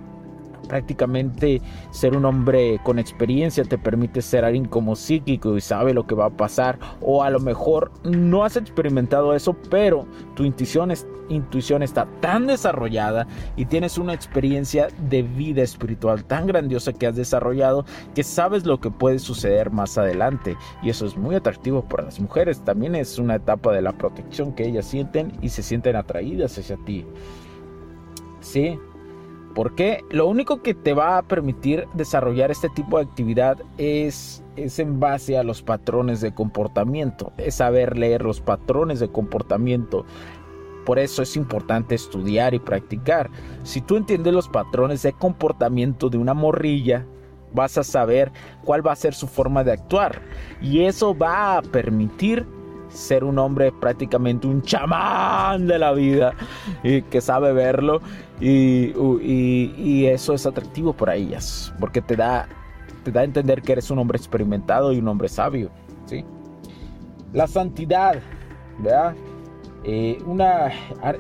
prácticamente 0.67 1.61
ser 1.91 2.15
un 2.15 2.25
hombre 2.25 2.79
con 2.83 2.99
experiencia 2.99 3.63
te 3.63 3.77
permite 3.77 4.21
ser 4.21 4.45
alguien 4.45 4.65
como 4.65 4.95
psíquico 4.95 5.55
y 5.55 5.61
sabe 5.61 5.93
lo 5.93 6.05
que 6.05 6.15
va 6.15 6.25
a 6.25 6.29
pasar 6.29 6.79
o 7.01 7.23
a 7.23 7.29
lo 7.29 7.39
mejor 7.39 7.91
no 8.03 8.43
has 8.43 8.57
experimentado 8.57 9.33
eso 9.33 9.55
pero 9.69 10.05
tu 10.35 10.43
intuición, 10.43 10.91
es, 10.91 11.07
intuición 11.29 11.83
está 11.83 12.07
tan 12.21 12.47
desarrollada 12.47 13.27
y 13.55 13.65
tienes 13.65 13.97
una 13.97 14.13
experiencia 14.13 14.87
de 15.09 15.23
vida 15.23 15.61
espiritual 15.61 16.23
tan 16.25 16.47
grandiosa 16.47 16.93
que 16.93 17.07
has 17.07 17.15
desarrollado 17.15 17.85
que 18.15 18.23
sabes 18.23 18.65
lo 18.65 18.79
que 18.79 18.91
puede 18.91 19.19
suceder 19.19 19.71
más 19.71 19.97
adelante. 19.97 20.57
Y 20.81 20.89
eso 20.89 21.05
es 21.05 21.17
muy 21.17 21.35
atractivo 21.35 21.83
para 21.83 22.03
las 22.03 22.19
mujeres. 22.19 22.63
También 22.63 22.95
es 22.95 23.19
una 23.19 23.35
etapa 23.35 23.73
de 23.73 23.81
la 23.81 23.93
protección 23.93 24.53
que 24.53 24.67
ellas 24.67 24.85
sienten 24.85 25.37
y 25.41 25.49
se 25.49 25.63
sienten 25.63 25.95
atraídas 25.95 26.57
hacia 26.57 26.77
ti. 26.77 27.05
Sí 28.39 28.79
porque 29.57 30.05
lo 30.11 30.27
único 30.27 30.61
que 30.61 30.75
te 30.75 30.93
va 30.93 31.17
a 31.17 31.23
permitir 31.23 31.87
desarrollar 31.95 32.51
este 32.51 32.69
tipo 32.69 32.99
de 32.99 33.05
actividad 33.05 33.57
es, 33.79 34.43
es 34.55 34.77
en 34.77 34.99
base 34.99 35.35
a 35.35 35.41
los 35.41 35.63
patrones 35.63 36.21
de 36.21 36.31
comportamiento, 36.31 37.33
es 37.37 37.55
saber 37.55 37.97
leer 37.97 38.21
los 38.21 38.39
patrones 38.39 38.99
de 38.99 39.09
comportamiento. 39.09 40.05
Por 40.85 40.99
eso 40.99 41.23
es 41.23 41.35
importante 41.35 41.95
estudiar 41.95 42.53
y 42.53 42.59
practicar. 42.59 43.31
Si 43.63 43.81
tú 43.81 43.95
entiendes 43.95 44.31
los 44.31 44.47
patrones 44.47 45.01
de 45.01 45.13
comportamiento 45.13 46.11
de 46.11 46.19
una 46.19 46.35
morrilla, 46.35 47.07
vas 47.51 47.79
a 47.79 47.83
saber 47.83 48.31
cuál 48.63 48.85
va 48.85 48.91
a 48.91 48.95
ser 48.95 49.15
su 49.15 49.25
forma 49.25 49.63
de 49.63 49.71
actuar. 49.71 50.21
Y 50.61 50.83
eso 50.83 51.17
va 51.17 51.57
a 51.57 51.63
permitir 51.63 52.45
ser 52.97 53.23
un 53.23 53.37
hombre 53.37 53.71
prácticamente 53.71 54.47
un 54.47 54.61
chamán 54.61 55.67
de 55.67 55.77
la 55.77 55.93
vida 55.93 56.33
y 56.83 57.03
que 57.03 57.21
sabe 57.21 57.53
verlo 57.53 58.01
y, 58.41 58.91
y, 59.21 60.05
eso 60.07 60.33
es 60.33 60.45
atractivo 60.45 60.93
para 60.93 61.15
ellas 61.15 61.73
porque 61.79 62.01
te 62.01 62.15
da, 62.15 62.47
te 63.03 63.11
da 63.11 63.23
entender 63.23 63.61
que 63.61 63.73
eres 63.73 63.91
un 63.91 63.99
hombre 63.99 64.17
experimentado 64.17 64.91
y 64.93 64.99
un 64.99 65.07
hombre 65.07 65.29
sabio. 65.29 65.69
¿sí? 66.05 66.25
La 67.33 67.47
santidad, 67.47 68.19
¿verdad? 68.79 69.15
Eh, 69.89 70.21
una, 70.25 70.69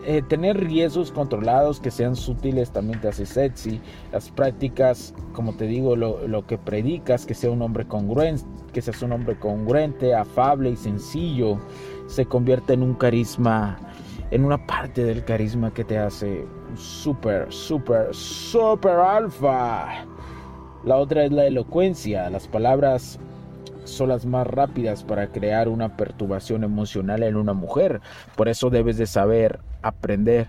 eh, 0.05 0.21
tener 0.27 0.59
riesgos 0.59 1.13
controlados 1.13 1.79
que 1.79 1.89
sean 1.89 2.17
sutiles 2.17 2.69
también 2.69 2.99
te 2.99 3.07
hace 3.07 3.25
sexy. 3.25 3.79
Las 4.11 4.29
prácticas, 4.29 5.13
como 5.31 5.55
te 5.55 5.67
digo, 5.67 5.95
lo, 5.95 6.27
lo, 6.27 6.45
que 6.45 6.57
predicas, 6.57 7.25
que 7.25 7.33
sea 7.33 7.49
un 7.49 7.61
hombre 7.61 7.87
congruente, 7.87 8.43
que 8.73 8.81
seas 8.81 9.01
un 9.01 9.13
hombre 9.13 9.39
congruente, 9.39 10.13
afable 10.13 10.71
y 10.71 10.75
sencillo, 10.75 11.57
se 12.07 12.25
convierte 12.25 12.73
en 12.73 12.83
un 12.83 12.93
carisma, 12.95 13.77
en 14.31 14.43
una 14.43 14.67
parte 14.67 15.01
del 15.01 15.23
carisma 15.23 15.73
que 15.73 15.85
te 15.85 15.97
hace 15.97 16.45
súper, 16.75 17.49
súper, 17.49 18.13
súper 18.13 18.95
alfa. 18.95 20.05
La 20.83 20.97
otra 20.97 21.23
es 21.23 21.31
la 21.31 21.45
elocuencia. 21.45 22.29
Las 22.29 22.49
palabras 22.49 23.17
son 23.89 24.09
las 24.09 24.25
más 24.25 24.47
rápidas 24.47 25.03
para 25.03 25.27
crear 25.27 25.69
una 25.69 25.97
perturbación 25.97 26.63
emocional 26.63 27.23
en 27.23 27.35
una 27.35 27.53
mujer. 27.53 28.01
Por 28.35 28.49
eso 28.49 28.69
debes 28.69 28.97
de 28.97 29.07
saber 29.07 29.59
aprender 29.81 30.47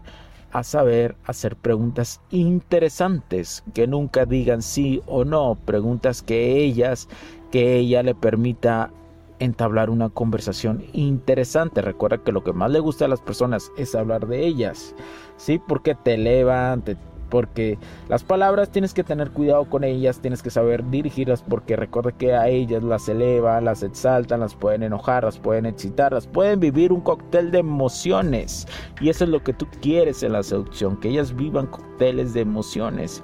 a 0.53 0.63
saber 0.63 1.15
hacer 1.27 1.57
preguntas 1.57 2.21
interesantes 2.31 3.63
que 3.75 3.87
nunca 3.87 4.25
digan 4.25 4.63
sí 4.63 5.03
o 5.07 5.25
no, 5.25 5.59
preguntas 5.67 6.23
que 6.23 6.57
ellas 6.57 7.09
que 7.51 7.77
ella 7.77 8.03
le 8.03 8.15
permita 8.15 8.91
entablar 9.39 9.91
una 9.91 10.09
conversación 10.09 10.85
interesante. 10.93 11.83
Recuerda 11.83 12.19
que 12.19 12.33
lo 12.33 12.45
que 12.45 12.53
más 12.53 12.71
le 12.71 12.81
gusta 12.81 13.05
a 13.05 13.09
las 13.09 13.21
personas 13.21 13.71
es 13.77 13.95
hablar 13.95 14.27
de 14.27 14.47
ellas, 14.47 14.95
¿sí? 15.37 15.61
Porque 15.67 15.95
te 15.95 16.15
elevan, 16.15 16.83
porque 17.29 17.79
las 18.09 18.25
palabras 18.25 18.71
tienes 18.71 18.95
que 18.95 19.05
tener 19.05 19.31
cuidado 19.31 19.69
con 19.69 19.85
ellas, 19.85 20.21
tienes 20.21 20.43
que 20.43 20.51
saber 20.51 20.89
dirigirlas 20.91 21.43
porque 21.43 21.77
recuerda 21.77 22.13
que 22.13 22.35
a 22.35 22.49
ellas 22.49 22.83
las 22.83 23.09
eleva, 23.09 23.61
las 23.61 23.83
exaltan, 23.83 24.41
las 24.41 24.55
pueden 24.55 24.83
enojar, 24.83 25.25
las 25.25 25.39
pueden 25.39 25.67
excitar, 25.67 26.13
las 26.13 26.27
pueden 26.27 26.61
vivir 26.61 26.93
un 26.93 27.01
cóctel 27.01 27.51
de 27.51 27.59
emociones 27.59 28.67
y 29.01 29.09
eso 29.09 29.25
es 29.25 29.31
lo 29.31 29.43
que 29.43 29.53
tú 29.53 29.67
quieres 29.81 30.23
en 30.23 30.33
la 30.33 30.43
seducción, 30.43 30.99
que 30.99 31.09
ellas 31.09 31.35
vivan 31.35 31.67
cócteles 31.67 32.35
de 32.35 32.41
emociones. 32.41 33.23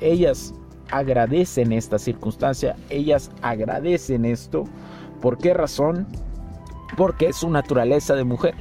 ellas 0.00 0.54
agradecen 0.90 1.72
esta 1.72 1.98
circunstancia, 1.98 2.76
ellas 2.88 3.30
agradecen 3.42 4.24
esto. 4.24 4.64
¿Por 5.20 5.38
qué 5.38 5.54
razón? 5.54 6.06
Porque 6.96 7.28
es 7.28 7.36
su 7.36 7.50
naturaleza 7.50 8.14
de 8.14 8.24
mujer. 8.24 8.54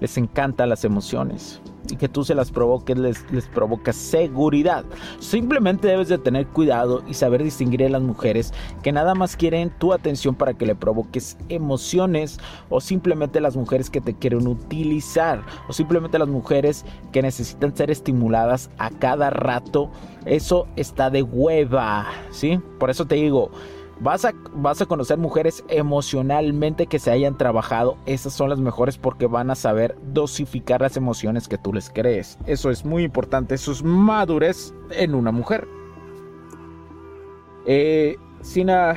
Les 0.00 0.18
encantan 0.18 0.68
las 0.68 0.84
emociones 0.84 1.62
y 1.90 1.96
que 1.96 2.08
tú 2.08 2.24
se 2.24 2.34
las 2.34 2.50
provoques 2.50 2.96
les, 2.96 3.18
provoca 3.54 3.92
seguridad. 3.92 4.84
Simplemente 5.18 5.88
debes 5.88 6.08
de 6.08 6.18
tener 6.18 6.46
cuidado 6.48 7.02
y 7.06 7.14
saber 7.14 7.42
distinguir 7.42 7.84
a 7.84 7.88
las 7.88 8.02
mujeres 8.02 8.52
que 8.82 8.92
nada 8.92 9.14
más 9.14 9.36
quieren 9.36 9.70
tu 9.78 9.92
atención 9.92 10.34
para 10.34 10.54
que 10.54 10.66
le 10.66 10.74
provoques 10.74 11.36
emociones 11.48 12.38
o 12.68 12.80
simplemente 12.80 13.40
las 13.40 13.56
mujeres 13.56 13.90
que 13.90 14.00
te 14.00 14.14
quieren 14.14 14.46
utilizar 14.46 15.42
o 15.68 15.72
simplemente 15.72 16.18
las 16.18 16.28
mujeres 16.28 16.84
que 17.12 17.22
necesitan 17.22 17.76
ser 17.76 17.90
estimuladas 17.90 18.70
a 18.78 18.90
cada 18.90 19.30
rato. 19.30 19.90
Eso 20.24 20.66
está 20.76 21.10
de 21.10 21.22
hueva, 21.22 22.06
¿sí? 22.30 22.60
Por 22.78 22.90
eso 22.90 23.06
te 23.06 23.14
digo, 23.14 23.50
Vas 24.00 24.26
a, 24.26 24.34
vas 24.52 24.82
a 24.82 24.86
conocer 24.86 25.16
mujeres 25.16 25.64
emocionalmente 25.68 26.86
que 26.86 26.98
se 26.98 27.10
hayan 27.10 27.38
trabajado. 27.38 27.96
Esas 28.04 28.34
son 28.34 28.50
las 28.50 28.60
mejores 28.60 28.98
porque 28.98 29.26
van 29.26 29.50
a 29.50 29.54
saber 29.54 29.96
dosificar 30.12 30.82
las 30.82 30.96
emociones 30.96 31.48
que 31.48 31.56
tú 31.56 31.72
les 31.72 31.88
crees. 31.88 32.38
Eso 32.46 32.70
es 32.70 32.84
muy 32.84 33.04
importante. 33.04 33.54
Eso 33.54 33.72
es 33.72 33.82
madurez 33.82 34.74
en 34.90 35.14
una 35.14 35.32
mujer. 35.32 35.66
Eh, 37.66 38.16
Sina, 38.42 38.96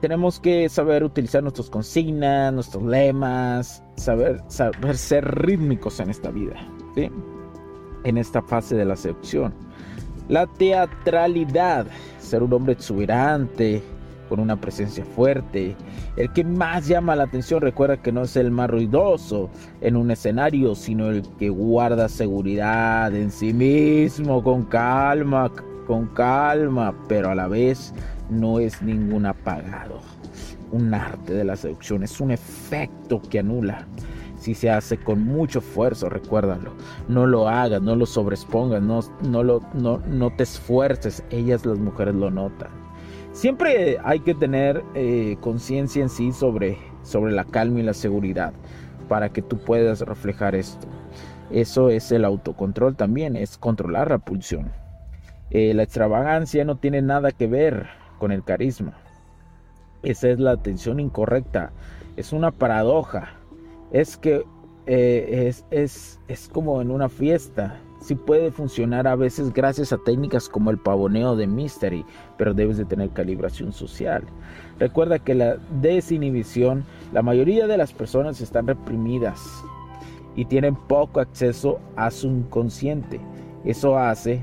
tenemos 0.00 0.38
que 0.38 0.68
saber 0.68 1.02
utilizar 1.04 1.42
nuestras 1.42 1.70
consignas, 1.70 2.52
nuestros 2.52 2.82
lemas, 2.82 3.82
saber, 3.96 4.42
saber 4.48 4.98
ser 4.98 5.24
rítmicos 5.46 6.00
en 6.00 6.10
esta 6.10 6.30
vida, 6.30 6.56
¿sí? 6.94 7.10
en 8.04 8.18
esta 8.18 8.42
fase 8.42 8.76
de 8.76 8.84
la 8.84 8.96
seducción. 8.96 9.54
La 10.28 10.46
teatralidad 10.46 11.86
ser 12.24 12.42
un 12.42 12.52
hombre 12.52 12.72
exuberante, 12.72 13.82
con 14.28 14.40
una 14.40 14.60
presencia 14.60 15.04
fuerte. 15.04 15.76
El 16.16 16.32
que 16.32 16.44
más 16.44 16.86
llama 16.88 17.16
la 17.16 17.24
atención 17.24 17.60
recuerda 17.60 17.98
que 17.98 18.12
no 18.12 18.22
es 18.22 18.36
el 18.36 18.50
más 18.50 18.70
ruidoso 18.70 19.50
en 19.80 19.96
un 19.96 20.10
escenario, 20.10 20.74
sino 20.74 21.10
el 21.10 21.22
que 21.38 21.50
guarda 21.50 22.08
seguridad 22.08 23.14
en 23.14 23.30
sí 23.30 23.52
mismo, 23.52 24.42
con 24.42 24.64
calma, 24.64 25.50
con 25.86 26.06
calma, 26.08 26.94
pero 27.08 27.30
a 27.30 27.34
la 27.34 27.48
vez 27.48 27.92
no 28.30 28.58
es 28.58 28.80
ningún 28.82 29.26
apagado. 29.26 30.00
Un 30.72 30.92
arte 30.92 31.34
de 31.34 31.44
la 31.44 31.56
seducción 31.56 32.02
es 32.02 32.20
un 32.20 32.30
efecto 32.30 33.20
que 33.30 33.38
anula 33.38 33.86
si 34.44 34.52
se 34.52 34.68
hace 34.68 34.98
con 34.98 35.24
mucho 35.24 35.60
esfuerzo, 35.60 36.10
recuérdalo. 36.10 36.74
No 37.08 37.26
lo 37.26 37.48
hagas, 37.48 37.80
no 37.80 37.96
lo 37.96 38.04
sobreexpongas, 38.04 38.82
no, 38.82 39.00
no, 39.22 39.42
lo, 39.42 39.62
no, 39.72 40.02
no 40.06 40.36
te 40.36 40.42
esfuerces. 40.42 41.24
Ellas, 41.30 41.64
las 41.64 41.78
mujeres, 41.78 42.14
lo 42.14 42.30
notan. 42.30 42.68
Siempre 43.32 43.96
hay 44.04 44.20
que 44.20 44.34
tener 44.34 44.84
eh, 44.94 45.38
conciencia 45.40 46.02
en 46.02 46.10
sí 46.10 46.30
sobre, 46.30 46.76
sobre 47.02 47.32
la 47.32 47.44
calma 47.44 47.80
y 47.80 47.84
la 47.84 47.94
seguridad 47.94 48.52
para 49.08 49.30
que 49.30 49.40
tú 49.40 49.56
puedas 49.56 50.02
reflejar 50.02 50.54
esto. 50.54 50.86
Eso 51.50 51.88
es 51.88 52.12
el 52.12 52.26
autocontrol 52.26 52.96
también, 52.96 53.36
es 53.36 53.56
controlar 53.56 54.10
la 54.10 54.18
pulsión. 54.18 54.72
Eh, 55.52 55.72
la 55.72 55.84
extravagancia 55.84 56.66
no 56.66 56.76
tiene 56.76 57.00
nada 57.00 57.32
que 57.32 57.46
ver 57.46 57.86
con 58.18 58.30
el 58.30 58.44
carisma. 58.44 58.92
Esa 60.02 60.28
es 60.28 60.38
la 60.38 60.50
atención 60.50 61.00
incorrecta. 61.00 61.72
Es 62.18 62.34
una 62.34 62.50
paradoja 62.50 63.38
es 63.94 64.16
que 64.16 64.44
eh, 64.86 65.46
es, 65.46 65.64
es, 65.70 66.20
es 66.26 66.48
como 66.48 66.82
en 66.82 66.90
una 66.90 67.08
fiesta. 67.08 67.80
Sí 68.00 68.16
puede 68.16 68.50
funcionar 68.50 69.06
a 69.06 69.14
veces 69.14 69.52
gracias 69.52 69.92
a 69.92 69.98
técnicas 69.98 70.48
como 70.48 70.70
el 70.70 70.78
pavoneo 70.78 71.36
de 71.36 71.46
Mystery, 71.46 72.04
pero 72.36 72.52
debes 72.52 72.76
de 72.76 72.84
tener 72.84 73.10
calibración 73.10 73.72
social. 73.72 74.24
Recuerda 74.80 75.20
que 75.20 75.34
la 75.34 75.56
desinhibición, 75.80 76.84
la 77.12 77.22
mayoría 77.22 77.68
de 77.68 77.78
las 77.78 77.92
personas 77.92 78.40
están 78.40 78.66
reprimidas 78.66 79.40
y 80.34 80.44
tienen 80.44 80.74
poco 80.74 81.20
acceso 81.20 81.78
a 81.94 82.10
su 82.10 82.26
inconsciente. 82.26 83.20
Eso 83.64 83.96
hace 83.96 84.42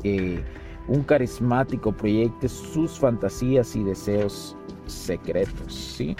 que 0.00 0.42
un 0.86 1.02
carismático 1.02 1.90
proyecte 1.90 2.48
sus 2.48 3.00
fantasías 3.00 3.74
y 3.74 3.82
deseos 3.82 4.56
secretos, 4.86 5.74
¿sí? 5.74 6.16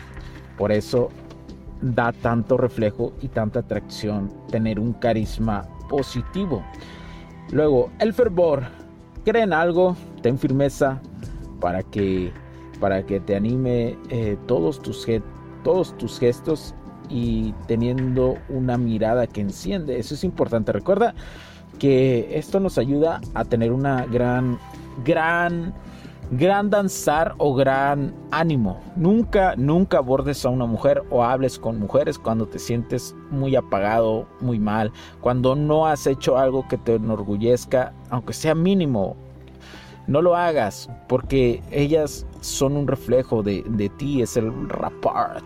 Por 0.58 0.72
eso 0.72 1.10
da 1.80 2.12
tanto 2.12 2.56
reflejo 2.56 3.12
y 3.20 3.28
tanta 3.28 3.60
atracción 3.60 4.32
tener 4.50 4.78
un 4.80 4.92
carisma 4.94 5.62
positivo. 5.88 6.64
Luego, 7.52 7.90
el 7.98 8.12
fervor. 8.12 8.64
Cree 9.24 9.42
en 9.42 9.52
algo, 9.52 9.96
ten 10.22 10.38
firmeza 10.38 11.00
para 11.60 11.82
que, 11.82 12.32
para 12.78 13.04
que 13.04 13.18
te 13.18 13.34
anime 13.34 13.98
eh, 14.08 14.36
todos, 14.46 14.80
tus, 14.80 15.04
todos 15.64 15.96
tus 15.98 16.20
gestos 16.20 16.74
y 17.08 17.52
teniendo 17.66 18.36
una 18.48 18.78
mirada 18.78 19.26
que 19.26 19.40
enciende. 19.40 19.98
Eso 19.98 20.14
es 20.14 20.22
importante. 20.22 20.72
Recuerda 20.72 21.14
que 21.78 22.38
esto 22.38 22.60
nos 22.60 22.78
ayuda 22.78 23.20
a 23.34 23.44
tener 23.44 23.72
una 23.72 24.06
gran, 24.06 24.58
gran 25.04 25.74
gran 26.30 26.70
danzar 26.70 27.34
o 27.38 27.54
gran 27.54 28.14
ánimo. 28.30 28.80
Nunca, 28.96 29.54
nunca 29.56 29.98
abordes 29.98 30.44
a 30.44 30.50
una 30.50 30.66
mujer 30.66 31.02
o 31.10 31.22
hables 31.22 31.58
con 31.58 31.78
mujeres 31.78 32.18
cuando 32.18 32.46
te 32.46 32.58
sientes 32.58 33.14
muy 33.30 33.56
apagado, 33.56 34.26
muy 34.40 34.58
mal, 34.58 34.92
cuando 35.20 35.54
no 35.54 35.86
has 35.86 36.06
hecho 36.06 36.36
algo 36.36 36.66
que 36.68 36.78
te 36.78 36.94
enorgullezca, 36.94 37.92
aunque 38.10 38.32
sea 38.32 38.54
mínimo. 38.54 39.16
No 40.06 40.22
lo 40.22 40.36
hagas 40.36 40.88
porque 41.08 41.62
ellas 41.70 42.26
son 42.40 42.76
un 42.76 42.86
reflejo 42.86 43.42
de, 43.42 43.90
ti, 43.98 44.22
es 44.22 44.36
el 44.36 44.68
rapport. 44.68 45.44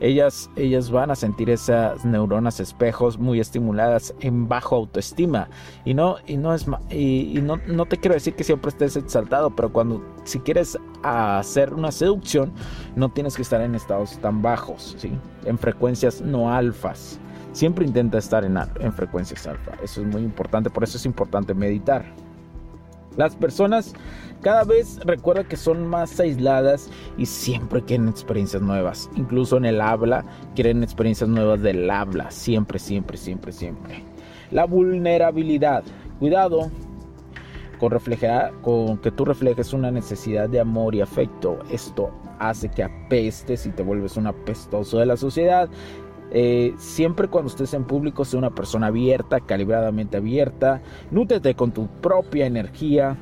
Ellas, 0.00 0.50
ellas 0.56 0.90
van 0.90 1.10
a 1.10 1.14
sentir 1.14 1.50
esas 1.50 2.04
neuronas 2.04 2.58
espejos 2.60 3.18
muy 3.18 3.40
estimuladas 3.40 4.14
en 4.20 4.48
bajo 4.48 4.76
autoestima. 4.76 5.48
Y 5.84 5.94
no, 5.94 6.16
y 6.26 6.36
no 6.36 6.54
es 6.54 6.66
y, 6.90 7.38
no, 7.42 7.58
no, 7.66 7.86
te 7.86 7.98
quiero 7.98 8.14
decir 8.14 8.34
que 8.34 8.44
siempre 8.44 8.70
estés 8.70 8.96
exaltado, 8.96 9.54
pero 9.54 9.72
cuando 9.72 10.02
si 10.24 10.40
quieres 10.40 10.78
hacer 11.02 11.74
una 11.74 11.92
seducción, 11.92 12.52
no 12.96 13.10
tienes 13.10 13.36
que 13.36 13.42
estar 13.42 13.60
en 13.60 13.74
estados 13.74 14.18
tan 14.18 14.40
bajos, 14.40 14.96
¿sí? 14.98 15.12
en 15.44 15.58
frecuencias 15.58 16.20
no 16.22 16.52
alfas. 16.52 17.18
Siempre 17.52 17.86
intenta 17.86 18.18
estar 18.18 18.44
en, 18.44 18.58
en 18.80 18.92
frecuencias 18.92 19.46
alfa. 19.46 19.72
Eso 19.82 20.00
es 20.00 20.06
muy 20.06 20.22
importante, 20.22 20.70
por 20.70 20.82
eso 20.82 20.96
es 20.96 21.06
importante 21.06 21.54
meditar. 21.54 22.04
Las 23.16 23.36
personas 23.36 23.94
cada 24.44 24.64
vez 24.64 24.98
recuerda 25.04 25.44
que 25.44 25.56
son 25.56 25.86
más 25.86 26.20
aisladas 26.20 26.90
y 27.16 27.26
siempre 27.26 27.82
quieren 27.82 28.08
experiencias 28.08 28.62
nuevas. 28.62 29.08
Incluso 29.16 29.56
en 29.56 29.64
el 29.64 29.80
habla 29.80 30.24
quieren 30.54 30.82
experiencias 30.82 31.30
nuevas 31.30 31.62
del 31.62 31.90
habla. 31.90 32.30
Siempre, 32.30 32.78
siempre, 32.78 33.16
siempre, 33.16 33.52
siempre. 33.52 34.02
La 34.50 34.66
vulnerabilidad. 34.66 35.82
Cuidado 36.18 36.70
con, 37.78 37.90
reflejar, 37.90 38.52
con 38.60 38.98
que 38.98 39.10
tú 39.10 39.24
reflejes 39.24 39.72
una 39.72 39.90
necesidad 39.90 40.48
de 40.48 40.60
amor 40.60 40.94
y 40.94 41.00
afecto. 41.00 41.58
Esto 41.70 42.10
hace 42.38 42.68
que 42.68 42.82
apestes 42.82 43.66
y 43.66 43.70
te 43.70 43.82
vuelves 43.82 44.16
un 44.16 44.26
apestoso 44.26 44.98
de 44.98 45.06
la 45.06 45.16
sociedad. 45.16 45.68
Eh, 46.36 46.74
siempre 46.78 47.28
cuando 47.28 47.48
estés 47.48 47.74
en 47.74 47.84
público, 47.84 48.24
sea 48.24 48.40
una 48.40 48.50
persona 48.50 48.88
abierta, 48.88 49.40
calibradamente 49.40 50.16
abierta. 50.16 50.82
Nútete 51.12 51.54
con 51.54 51.70
tu 51.70 51.86
propia 51.86 52.46
energía. 52.46 53.16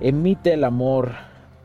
Emite 0.00 0.54
el 0.54 0.64
amor 0.64 1.12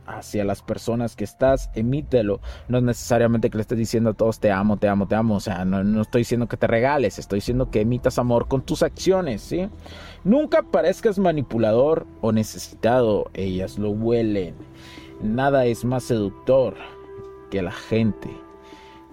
hacia 0.06 0.43
las 0.43 0.62
personas 0.62 1.15
que 1.15 1.23
estás, 1.23 1.69
emítelo. 1.73 2.41
No 2.67 2.80
es 2.80 2.84
necesariamente 2.84 3.49
que 3.49 3.58
le 3.58 3.62
estés 3.62 3.77
diciendo 3.77 4.10
a 4.10 4.13
todos 4.13 4.39
te 4.39 4.51
amo, 4.51 4.75
te 4.75 4.89
amo, 4.89 5.08
te 5.08 5.15
amo. 5.15 5.36
O 5.36 5.39
sea, 5.39 5.63
no, 5.63 5.86
no, 5.86 6.01
estoy 6.01 6.21
diciendo 6.21 6.47
que 6.47 6.58
te 6.58 6.67
regales, 6.67 7.17
estoy 7.17 7.38
diciendo 7.38 7.71
que 7.71 7.82
emitas 7.82 8.19
amor 8.19 8.49
con 8.49 8.62
tus 8.62 8.84
acciones, 8.84 9.41
¿sí? 9.41 9.69
Nunca 10.25 10.63
parezcas 10.63 11.17
manipulador 11.17 12.06
o 12.19 12.34
necesitado, 12.34 13.30
ellas 13.34 13.77
lo 13.80 13.91
huelen. 13.91 14.56
Nada 15.21 15.65
es 15.65 15.86
más 15.86 16.03
seductor 16.03 16.75
que 17.49 17.62
la 17.62 17.71
gente 17.71 18.46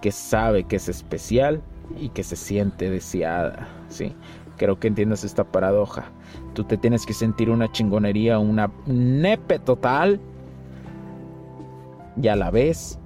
que 0.05 0.13
sabe 0.13 0.65
que 0.65 0.77
es 0.77 0.91
especial 0.91 1.63
y 1.99 2.11
que 2.11 2.23
se 2.25 2.37
siente 2.37 2.91
deseada, 2.91 3.67
¿sí? 3.89 4.15
Creo 4.59 4.79
que 4.79 4.89
entiendas 4.89 5.25
esta 5.25 5.45
paradoja. 5.45 6.13
Tú 6.53 6.63
te 6.65 6.77
tienes 6.77 7.07
que 7.07 7.15
sentir 7.15 7.49
una 7.49 7.73
chingonería, 7.73 8.39
una 8.39 8.71
nepe 8.85 9.59
total 9.59 10.21
y 12.21 12.29
a 12.29 12.37
la 12.37 12.51
vez, 12.51 12.99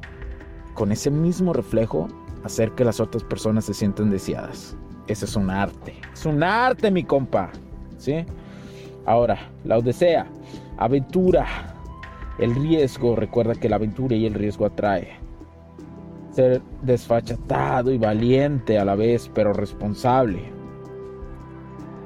con 0.74 0.90
ese 0.90 1.08
mismo 1.08 1.52
reflejo, 1.52 2.08
hacer 2.42 2.72
que 2.72 2.84
las 2.84 2.98
otras 2.98 3.22
personas 3.22 3.66
se 3.66 3.74
sientan 3.74 4.11
deseadas. 4.11 4.76
Ese 5.06 5.26
es 5.26 5.37
un 5.37 5.50
arte. 5.50 5.94
Es 6.12 6.26
un 6.26 6.42
arte, 6.42 6.90
mi 6.90 7.04
compa. 7.04 7.52
¿Sí? 7.96 8.26
Ahora, 9.06 9.38
la 9.62 9.78
odisea, 9.78 10.26
aventura, 10.78 11.46
el 12.40 12.56
riesgo. 12.56 13.14
Recuerda 13.14 13.54
que 13.54 13.68
la 13.68 13.76
aventura 13.76 14.16
y 14.16 14.26
el 14.26 14.34
riesgo 14.34 14.66
atrae 14.66 15.17
ser 16.38 16.62
desfachatado 16.83 17.90
y 17.90 17.98
valiente 17.98 18.79
a 18.79 18.85
la 18.85 18.94
vez, 18.94 19.29
pero 19.35 19.53
responsable. 19.53 20.53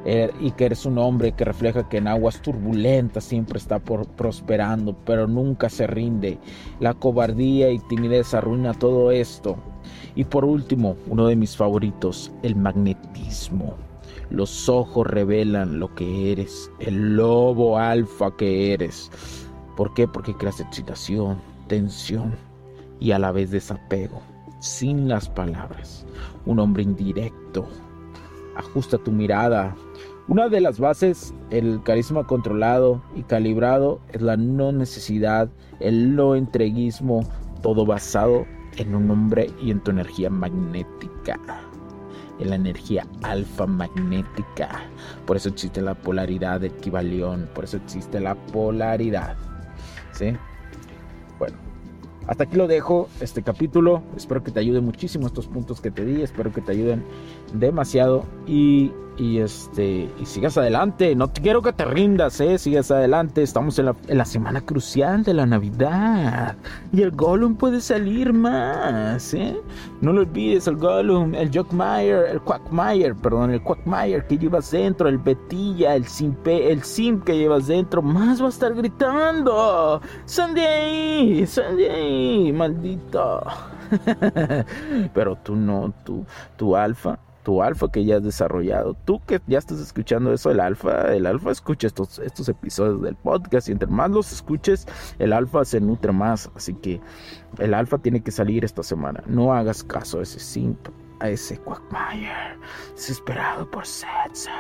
Er, 0.07 0.33
y 0.41 0.53
que 0.53 0.65
eres 0.65 0.87
un 0.87 0.97
hombre 0.97 1.33
que 1.33 1.45
refleja 1.45 1.87
que 1.87 1.99
en 1.99 2.09
aguas 2.09 2.41
turbulentas 2.41 3.25
siempre 3.25 3.59
está 3.59 3.79
prosperando, 3.79 4.97
pero 5.05 5.27
nunca 5.27 5.69
se 5.69 5.87
rinde. 5.87 6.39
La 6.81 6.95
cobardía 6.95 7.71
y 7.73 7.79
timidez 7.79 8.33
arruina 8.33 8.73
todo 8.73 9.11
esto. 9.11 9.59
Y 10.15 10.25
por 10.25 10.47
último, 10.47 10.97
uno 11.09 11.27
de 11.27 11.37
mis 11.37 11.55
favoritos, 11.55 12.33
el 12.43 12.57
magnetismo. 12.57 13.75
Los 14.31 14.67
ojos 14.67 15.07
revelan 15.07 15.79
lo 15.79 15.95
que 15.95 16.33
eres, 16.33 16.71
el 16.79 17.17
lobo 17.17 17.77
alfa 17.77 18.35
que 18.35 18.73
eres. 18.73 19.11
¿Por 19.77 19.93
qué? 19.93 20.09
Porque 20.09 20.35
creas 20.35 20.59
excitación, 20.59 21.37
tensión 21.69 22.33
y 23.03 23.11
a 23.11 23.19
la 23.19 23.33
vez 23.33 23.51
desapego, 23.51 24.23
sin 24.61 25.09
las 25.09 25.29
palabras. 25.29 26.07
Un 26.47 26.61
hombre 26.61 26.85
indirecto. 26.85 27.67
Ajusta 28.57 28.97
tu 28.97 29.11
mirada. 29.11 29.75
Una 30.29 30.49
de 30.49 30.61
las 30.61 30.79
bases, 30.79 31.35
el 31.51 31.83
carisma 31.83 32.25
controlado 32.29 33.03
y 33.17 33.25
calibrado, 33.25 34.01
es 34.13 34.23
la 34.23 34.37
no 34.37 34.71
necesidad, 34.71 35.51
el 35.81 36.15
no 36.15 36.37
entreguismo, 36.37 37.29
todo 37.61 37.85
basado 37.85 38.47
en 38.77 38.95
un 38.95 39.11
hombre 39.11 39.51
y 39.61 39.73
en 39.73 39.81
tu 39.81 39.91
energía 39.91 40.31
magnética 40.31 41.41
en 42.39 42.51
la 42.51 42.57
energía 42.57 43.07
alfa 43.23 43.67
magnética. 43.67 44.83
Por 45.27 45.37
eso 45.37 45.49
existe 45.51 45.81
la 45.81 45.95
polaridad 45.95 46.61
de 46.61 46.69
equivalión, 46.69 47.49
por 47.55 47.65
eso 47.65 47.77
existe 47.77 48.19
la 48.19 48.35
polaridad. 48.35 49.37
¿Sí? 50.13 50.37
Bueno, 51.39 51.57
hasta 52.33 52.45
aquí 52.45 52.57
lo 52.57 52.67
dejo, 52.67 53.11
este 53.21 53.43
capítulo. 53.43 54.03
Espero 54.17 54.43
que 54.43 54.51
te 54.51 54.59
ayude 54.59 54.81
muchísimo 54.81 55.27
estos 55.27 55.47
puntos 55.47 55.83
que 55.83 55.91
te 55.91 56.03
di. 56.03 56.23
Espero 56.23 56.51
que 56.51 56.63
te 56.63 56.73
ayuden 56.73 57.05
demasiado. 57.53 58.25
Y 58.47 58.91
y 59.17 59.39
este 59.39 60.09
y 60.19 60.27
sigas 60.27 60.57
adelante. 60.57 61.15
No 61.15 61.33
quiero 61.33 61.63
que 61.63 61.73
te 61.73 61.85
rindas, 61.85 62.41
eh. 62.41 62.59
Sigas 62.59 62.91
adelante. 62.91 63.43
Estamos 63.43 63.79
en 63.79 63.91
la, 64.09 64.25
semana 64.25 64.61
crucial 64.61 65.23
de 65.25 65.35
la 65.35 65.47
Navidad. 65.47 66.57
Y 66.93 67.03
el 67.03 67.11
Gollum 67.11 67.57
puede 67.57 67.81
salir 67.81 68.33
más, 68.33 69.35
eh. 69.35 69.57
No 70.01 70.13
lo 70.13 70.23
olvides, 70.23 70.67
el 70.67 70.77
Gollum, 70.77 71.35
el 71.35 71.51
Jockmeyer, 71.53 72.27
el 72.31 72.41
Quackmeyer, 72.41 73.15
perdón, 73.15 73.51
el 73.51 73.63
Quackmeyer 73.63 74.27
que 74.27 74.39
llevas 74.39 74.71
dentro, 74.71 75.09
el 75.09 75.19
Betilla, 75.19 75.95
el 75.95 76.07
Simpe, 76.07 76.73
el 76.73 76.83
Sim 76.83 77.21
que 77.21 77.37
llevas 77.37 77.67
dentro, 77.67 78.03
más 78.03 78.41
va 78.41 78.47
a 78.47 78.51
estar 78.51 78.75
gritando. 78.75 80.01
¡Sal 80.25 80.55
de 80.55 81.43
¡Maldito! 82.53 83.43
Pero 85.15 85.37
tú 85.37 85.57
no, 85.57 85.93
tú, 86.05 86.25
tu 86.57 86.77
alfa 86.77 87.19
tu 87.43 87.63
alfa 87.63 87.91
que 87.91 88.05
ya 88.05 88.17
has 88.17 88.23
desarrollado. 88.23 88.95
Tú 89.05 89.21
que 89.27 89.41
ya 89.47 89.59
estás 89.59 89.81
escuchando 89.81 90.33
eso, 90.33 90.51
el 90.51 90.61
alfa, 90.61 91.15
el 91.15 91.27
alfa 91.27 91.51
escucha 91.51 91.87
estos, 91.87 92.19
estos 92.21 92.49
episodios 92.49 93.03
del 93.03 93.17
podcast 93.17 93.69
y 93.69 93.73
entre 93.73 93.89
más 93.89 94.11
los 94.11 94.33
escuches, 94.33 94.87
el 95.19 95.33
alfa 95.33 95.65
se 95.65 95.81
nutre 95.81 96.13
más. 96.13 96.51
Así 96.55 96.75
que 96.75 97.01
el 97.59 97.75
alfa 97.75 97.99
tiene 97.99 98.23
que 98.23 98.31
salir 98.31 98.65
esta 98.65 98.83
semana. 98.83 99.23
No 99.27 99.53
hagas 99.53 99.83
caso 99.83 100.21
a 100.21 100.23
ese 100.23 100.39
simp, 100.39 100.89
a 101.21 101.29
ese 101.31 101.59
Quackmayer, 101.59 102.59
desesperado 102.95 103.71
por 103.71 103.87
sexo. 103.87 104.51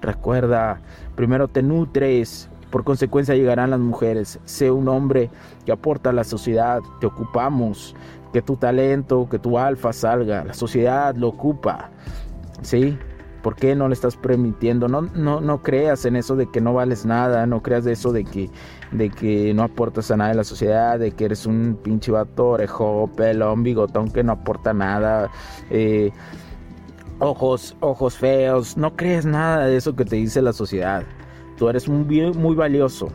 Recuerda, 0.00 0.80
primero 1.16 1.48
te 1.48 1.62
nutres, 1.62 2.48
por 2.74 2.82
consecuencia 2.82 3.36
llegarán 3.36 3.70
las 3.70 3.78
mujeres. 3.78 4.40
Sé 4.46 4.68
un 4.72 4.88
hombre 4.88 5.30
que 5.64 5.70
aporta 5.70 6.10
a 6.10 6.12
la 6.12 6.24
sociedad, 6.24 6.80
te 6.98 7.06
ocupamos 7.06 7.94
que 8.32 8.42
tu 8.42 8.56
talento, 8.56 9.28
que 9.30 9.38
tu 9.38 9.60
alfa 9.60 9.92
salga. 9.92 10.44
La 10.44 10.54
sociedad 10.54 11.14
lo 11.14 11.28
ocupa. 11.28 11.90
¿Sí? 12.62 12.98
¿Por 13.44 13.54
qué 13.54 13.76
no 13.76 13.86
le 13.86 13.94
estás 13.94 14.16
permitiendo? 14.16 14.88
No, 14.88 15.02
no, 15.02 15.40
no 15.40 15.62
creas 15.62 16.04
en 16.04 16.16
eso 16.16 16.34
de 16.34 16.50
que 16.50 16.60
no 16.60 16.74
vales 16.74 17.06
nada, 17.06 17.46
no 17.46 17.62
creas 17.62 17.84
de 17.84 17.92
eso 17.92 18.10
de 18.10 18.24
que, 18.24 18.50
de 18.90 19.08
que 19.08 19.54
no 19.54 19.62
aportas 19.62 20.10
a 20.10 20.16
nada 20.16 20.32
en 20.32 20.38
la 20.38 20.42
sociedad, 20.42 20.98
de 20.98 21.12
que 21.12 21.26
eres 21.26 21.46
un 21.46 21.78
pinche 21.80 22.10
vato 22.10 22.48
orejo, 22.48 23.08
pelón, 23.16 23.62
bigotón 23.62 24.10
que 24.10 24.24
no 24.24 24.32
aporta 24.32 24.74
nada, 24.74 25.30
eh, 25.70 26.10
ojos, 27.20 27.76
ojos 27.78 28.16
feos, 28.16 28.76
no 28.76 28.96
crees 28.96 29.24
nada 29.24 29.64
de 29.66 29.76
eso 29.76 29.94
que 29.94 30.04
te 30.04 30.16
dice 30.16 30.42
la 30.42 30.52
sociedad. 30.52 31.04
Tú 31.56 31.68
eres 31.68 31.88
muy, 31.88 32.32
muy 32.32 32.54
valioso, 32.54 33.08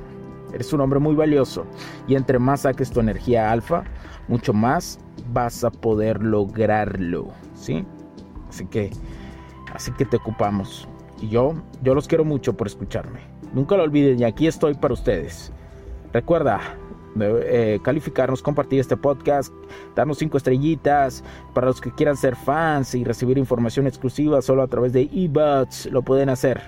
eres 0.53 0.71
un 0.73 0.81
hombre 0.81 0.99
muy 0.99 1.15
valioso 1.15 1.65
y 2.07 2.15
entre 2.15 2.39
más 2.39 2.61
saques 2.61 2.89
tu 2.89 2.99
energía 2.99 3.51
alfa, 3.51 3.83
mucho 4.27 4.53
más 4.53 4.99
vas 5.33 5.63
a 5.63 5.71
poder 5.71 6.23
lograrlo, 6.23 7.27
¿sí? 7.53 7.85
Así 8.47 8.65
que, 8.65 8.91
así 9.73 9.91
que 9.91 10.05
te 10.05 10.17
ocupamos. 10.17 10.87
Y 11.21 11.29
yo, 11.29 11.53
yo 11.83 11.93
los 11.93 12.07
quiero 12.07 12.23
mucho 12.25 12.55
por 12.55 12.67
escucharme. 12.67 13.19
Nunca 13.53 13.75
lo 13.75 13.83
olviden 13.83 14.19
y 14.19 14.23
aquí 14.23 14.47
estoy 14.47 14.73
para 14.75 14.93
ustedes. 14.93 15.51
Recuerda, 16.13 16.59
eh, 17.19 17.79
calificarnos, 17.83 18.41
compartir 18.41 18.79
este 18.79 18.95
podcast, 18.95 19.53
darnos 19.95 20.19
cinco 20.19 20.37
estrellitas. 20.37 21.23
Para 21.53 21.67
los 21.67 21.81
que 21.81 21.91
quieran 21.91 22.15
ser 22.15 22.35
fans 22.35 22.95
y 22.95 23.03
recibir 23.03 23.37
información 23.37 23.87
exclusiva 23.87 24.41
solo 24.41 24.63
a 24.63 24.67
través 24.67 24.93
de 24.93 25.09
eBuds, 25.11 25.87
lo 25.91 26.01
pueden 26.01 26.29
hacer. 26.29 26.61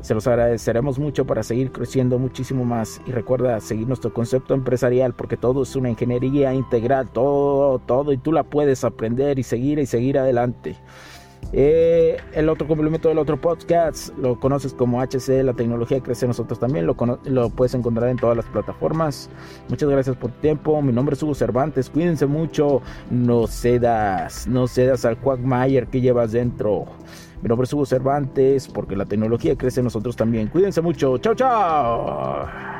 Se 0.00 0.14
los 0.14 0.26
agradeceremos 0.26 0.98
mucho 0.98 1.26
para 1.26 1.42
seguir 1.42 1.72
creciendo 1.72 2.18
muchísimo 2.18 2.64
más. 2.64 3.00
Y 3.06 3.12
recuerda 3.12 3.60
seguir 3.60 3.86
nuestro 3.86 4.12
concepto 4.12 4.54
empresarial 4.54 5.14
porque 5.14 5.36
todo 5.36 5.62
es 5.62 5.76
una 5.76 5.90
ingeniería 5.90 6.54
integral, 6.54 7.10
todo, 7.10 7.78
todo, 7.80 8.12
y 8.12 8.18
tú 8.18 8.32
la 8.32 8.44
puedes 8.44 8.84
aprender 8.84 9.38
y 9.38 9.42
seguir 9.42 9.78
y 9.78 9.86
seguir 9.86 10.18
adelante. 10.18 10.76
Eh, 11.52 12.16
el 12.32 12.48
otro 12.48 12.68
complemento 12.68 13.08
del 13.08 13.18
otro 13.18 13.40
podcast 13.40 14.16
lo 14.18 14.38
conoces 14.38 14.72
como 14.72 15.00
HC, 15.00 15.42
la 15.42 15.52
tecnología 15.52 16.00
crece 16.00 16.26
nosotros 16.28 16.60
también, 16.60 16.86
lo, 16.86 16.96
lo, 17.24 17.50
puedes 17.50 17.74
encontrar 17.74 18.08
en 18.08 18.18
todas 18.18 18.36
las 18.36 18.46
plataformas. 18.46 19.28
Muchas 19.68 19.88
gracias 19.88 20.16
por 20.16 20.30
tu 20.30 20.40
tiempo, 20.40 20.80
mi 20.80 20.92
nombre 20.92 21.14
es 21.14 21.22
Hugo 21.22 21.34
Cervantes, 21.34 21.90
cuídense 21.90 22.26
mucho, 22.26 22.82
no 23.10 23.48
cedas, 23.48 24.46
no 24.46 24.68
cedas 24.68 25.04
al 25.04 25.18
Quagmire 25.18 25.88
que 25.88 26.00
llevas 26.00 26.32
dentro. 26.32 26.86
Mi 27.42 27.48
nombre 27.48 27.64
es 27.64 27.72
Hugo 27.72 27.86
Cervantes, 27.86 28.68
porque 28.68 28.96
la 28.96 29.06
tecnología 29.06 29.56
crece 29.56 29.80
en 29.80 29.84
nosotros 29.84 30.16
también. 30.16 30.48
Cuídense 30.48 30.80
mucho. 30.80 31.18
Chao, 31.18 31.34
chao. 31.34 32.79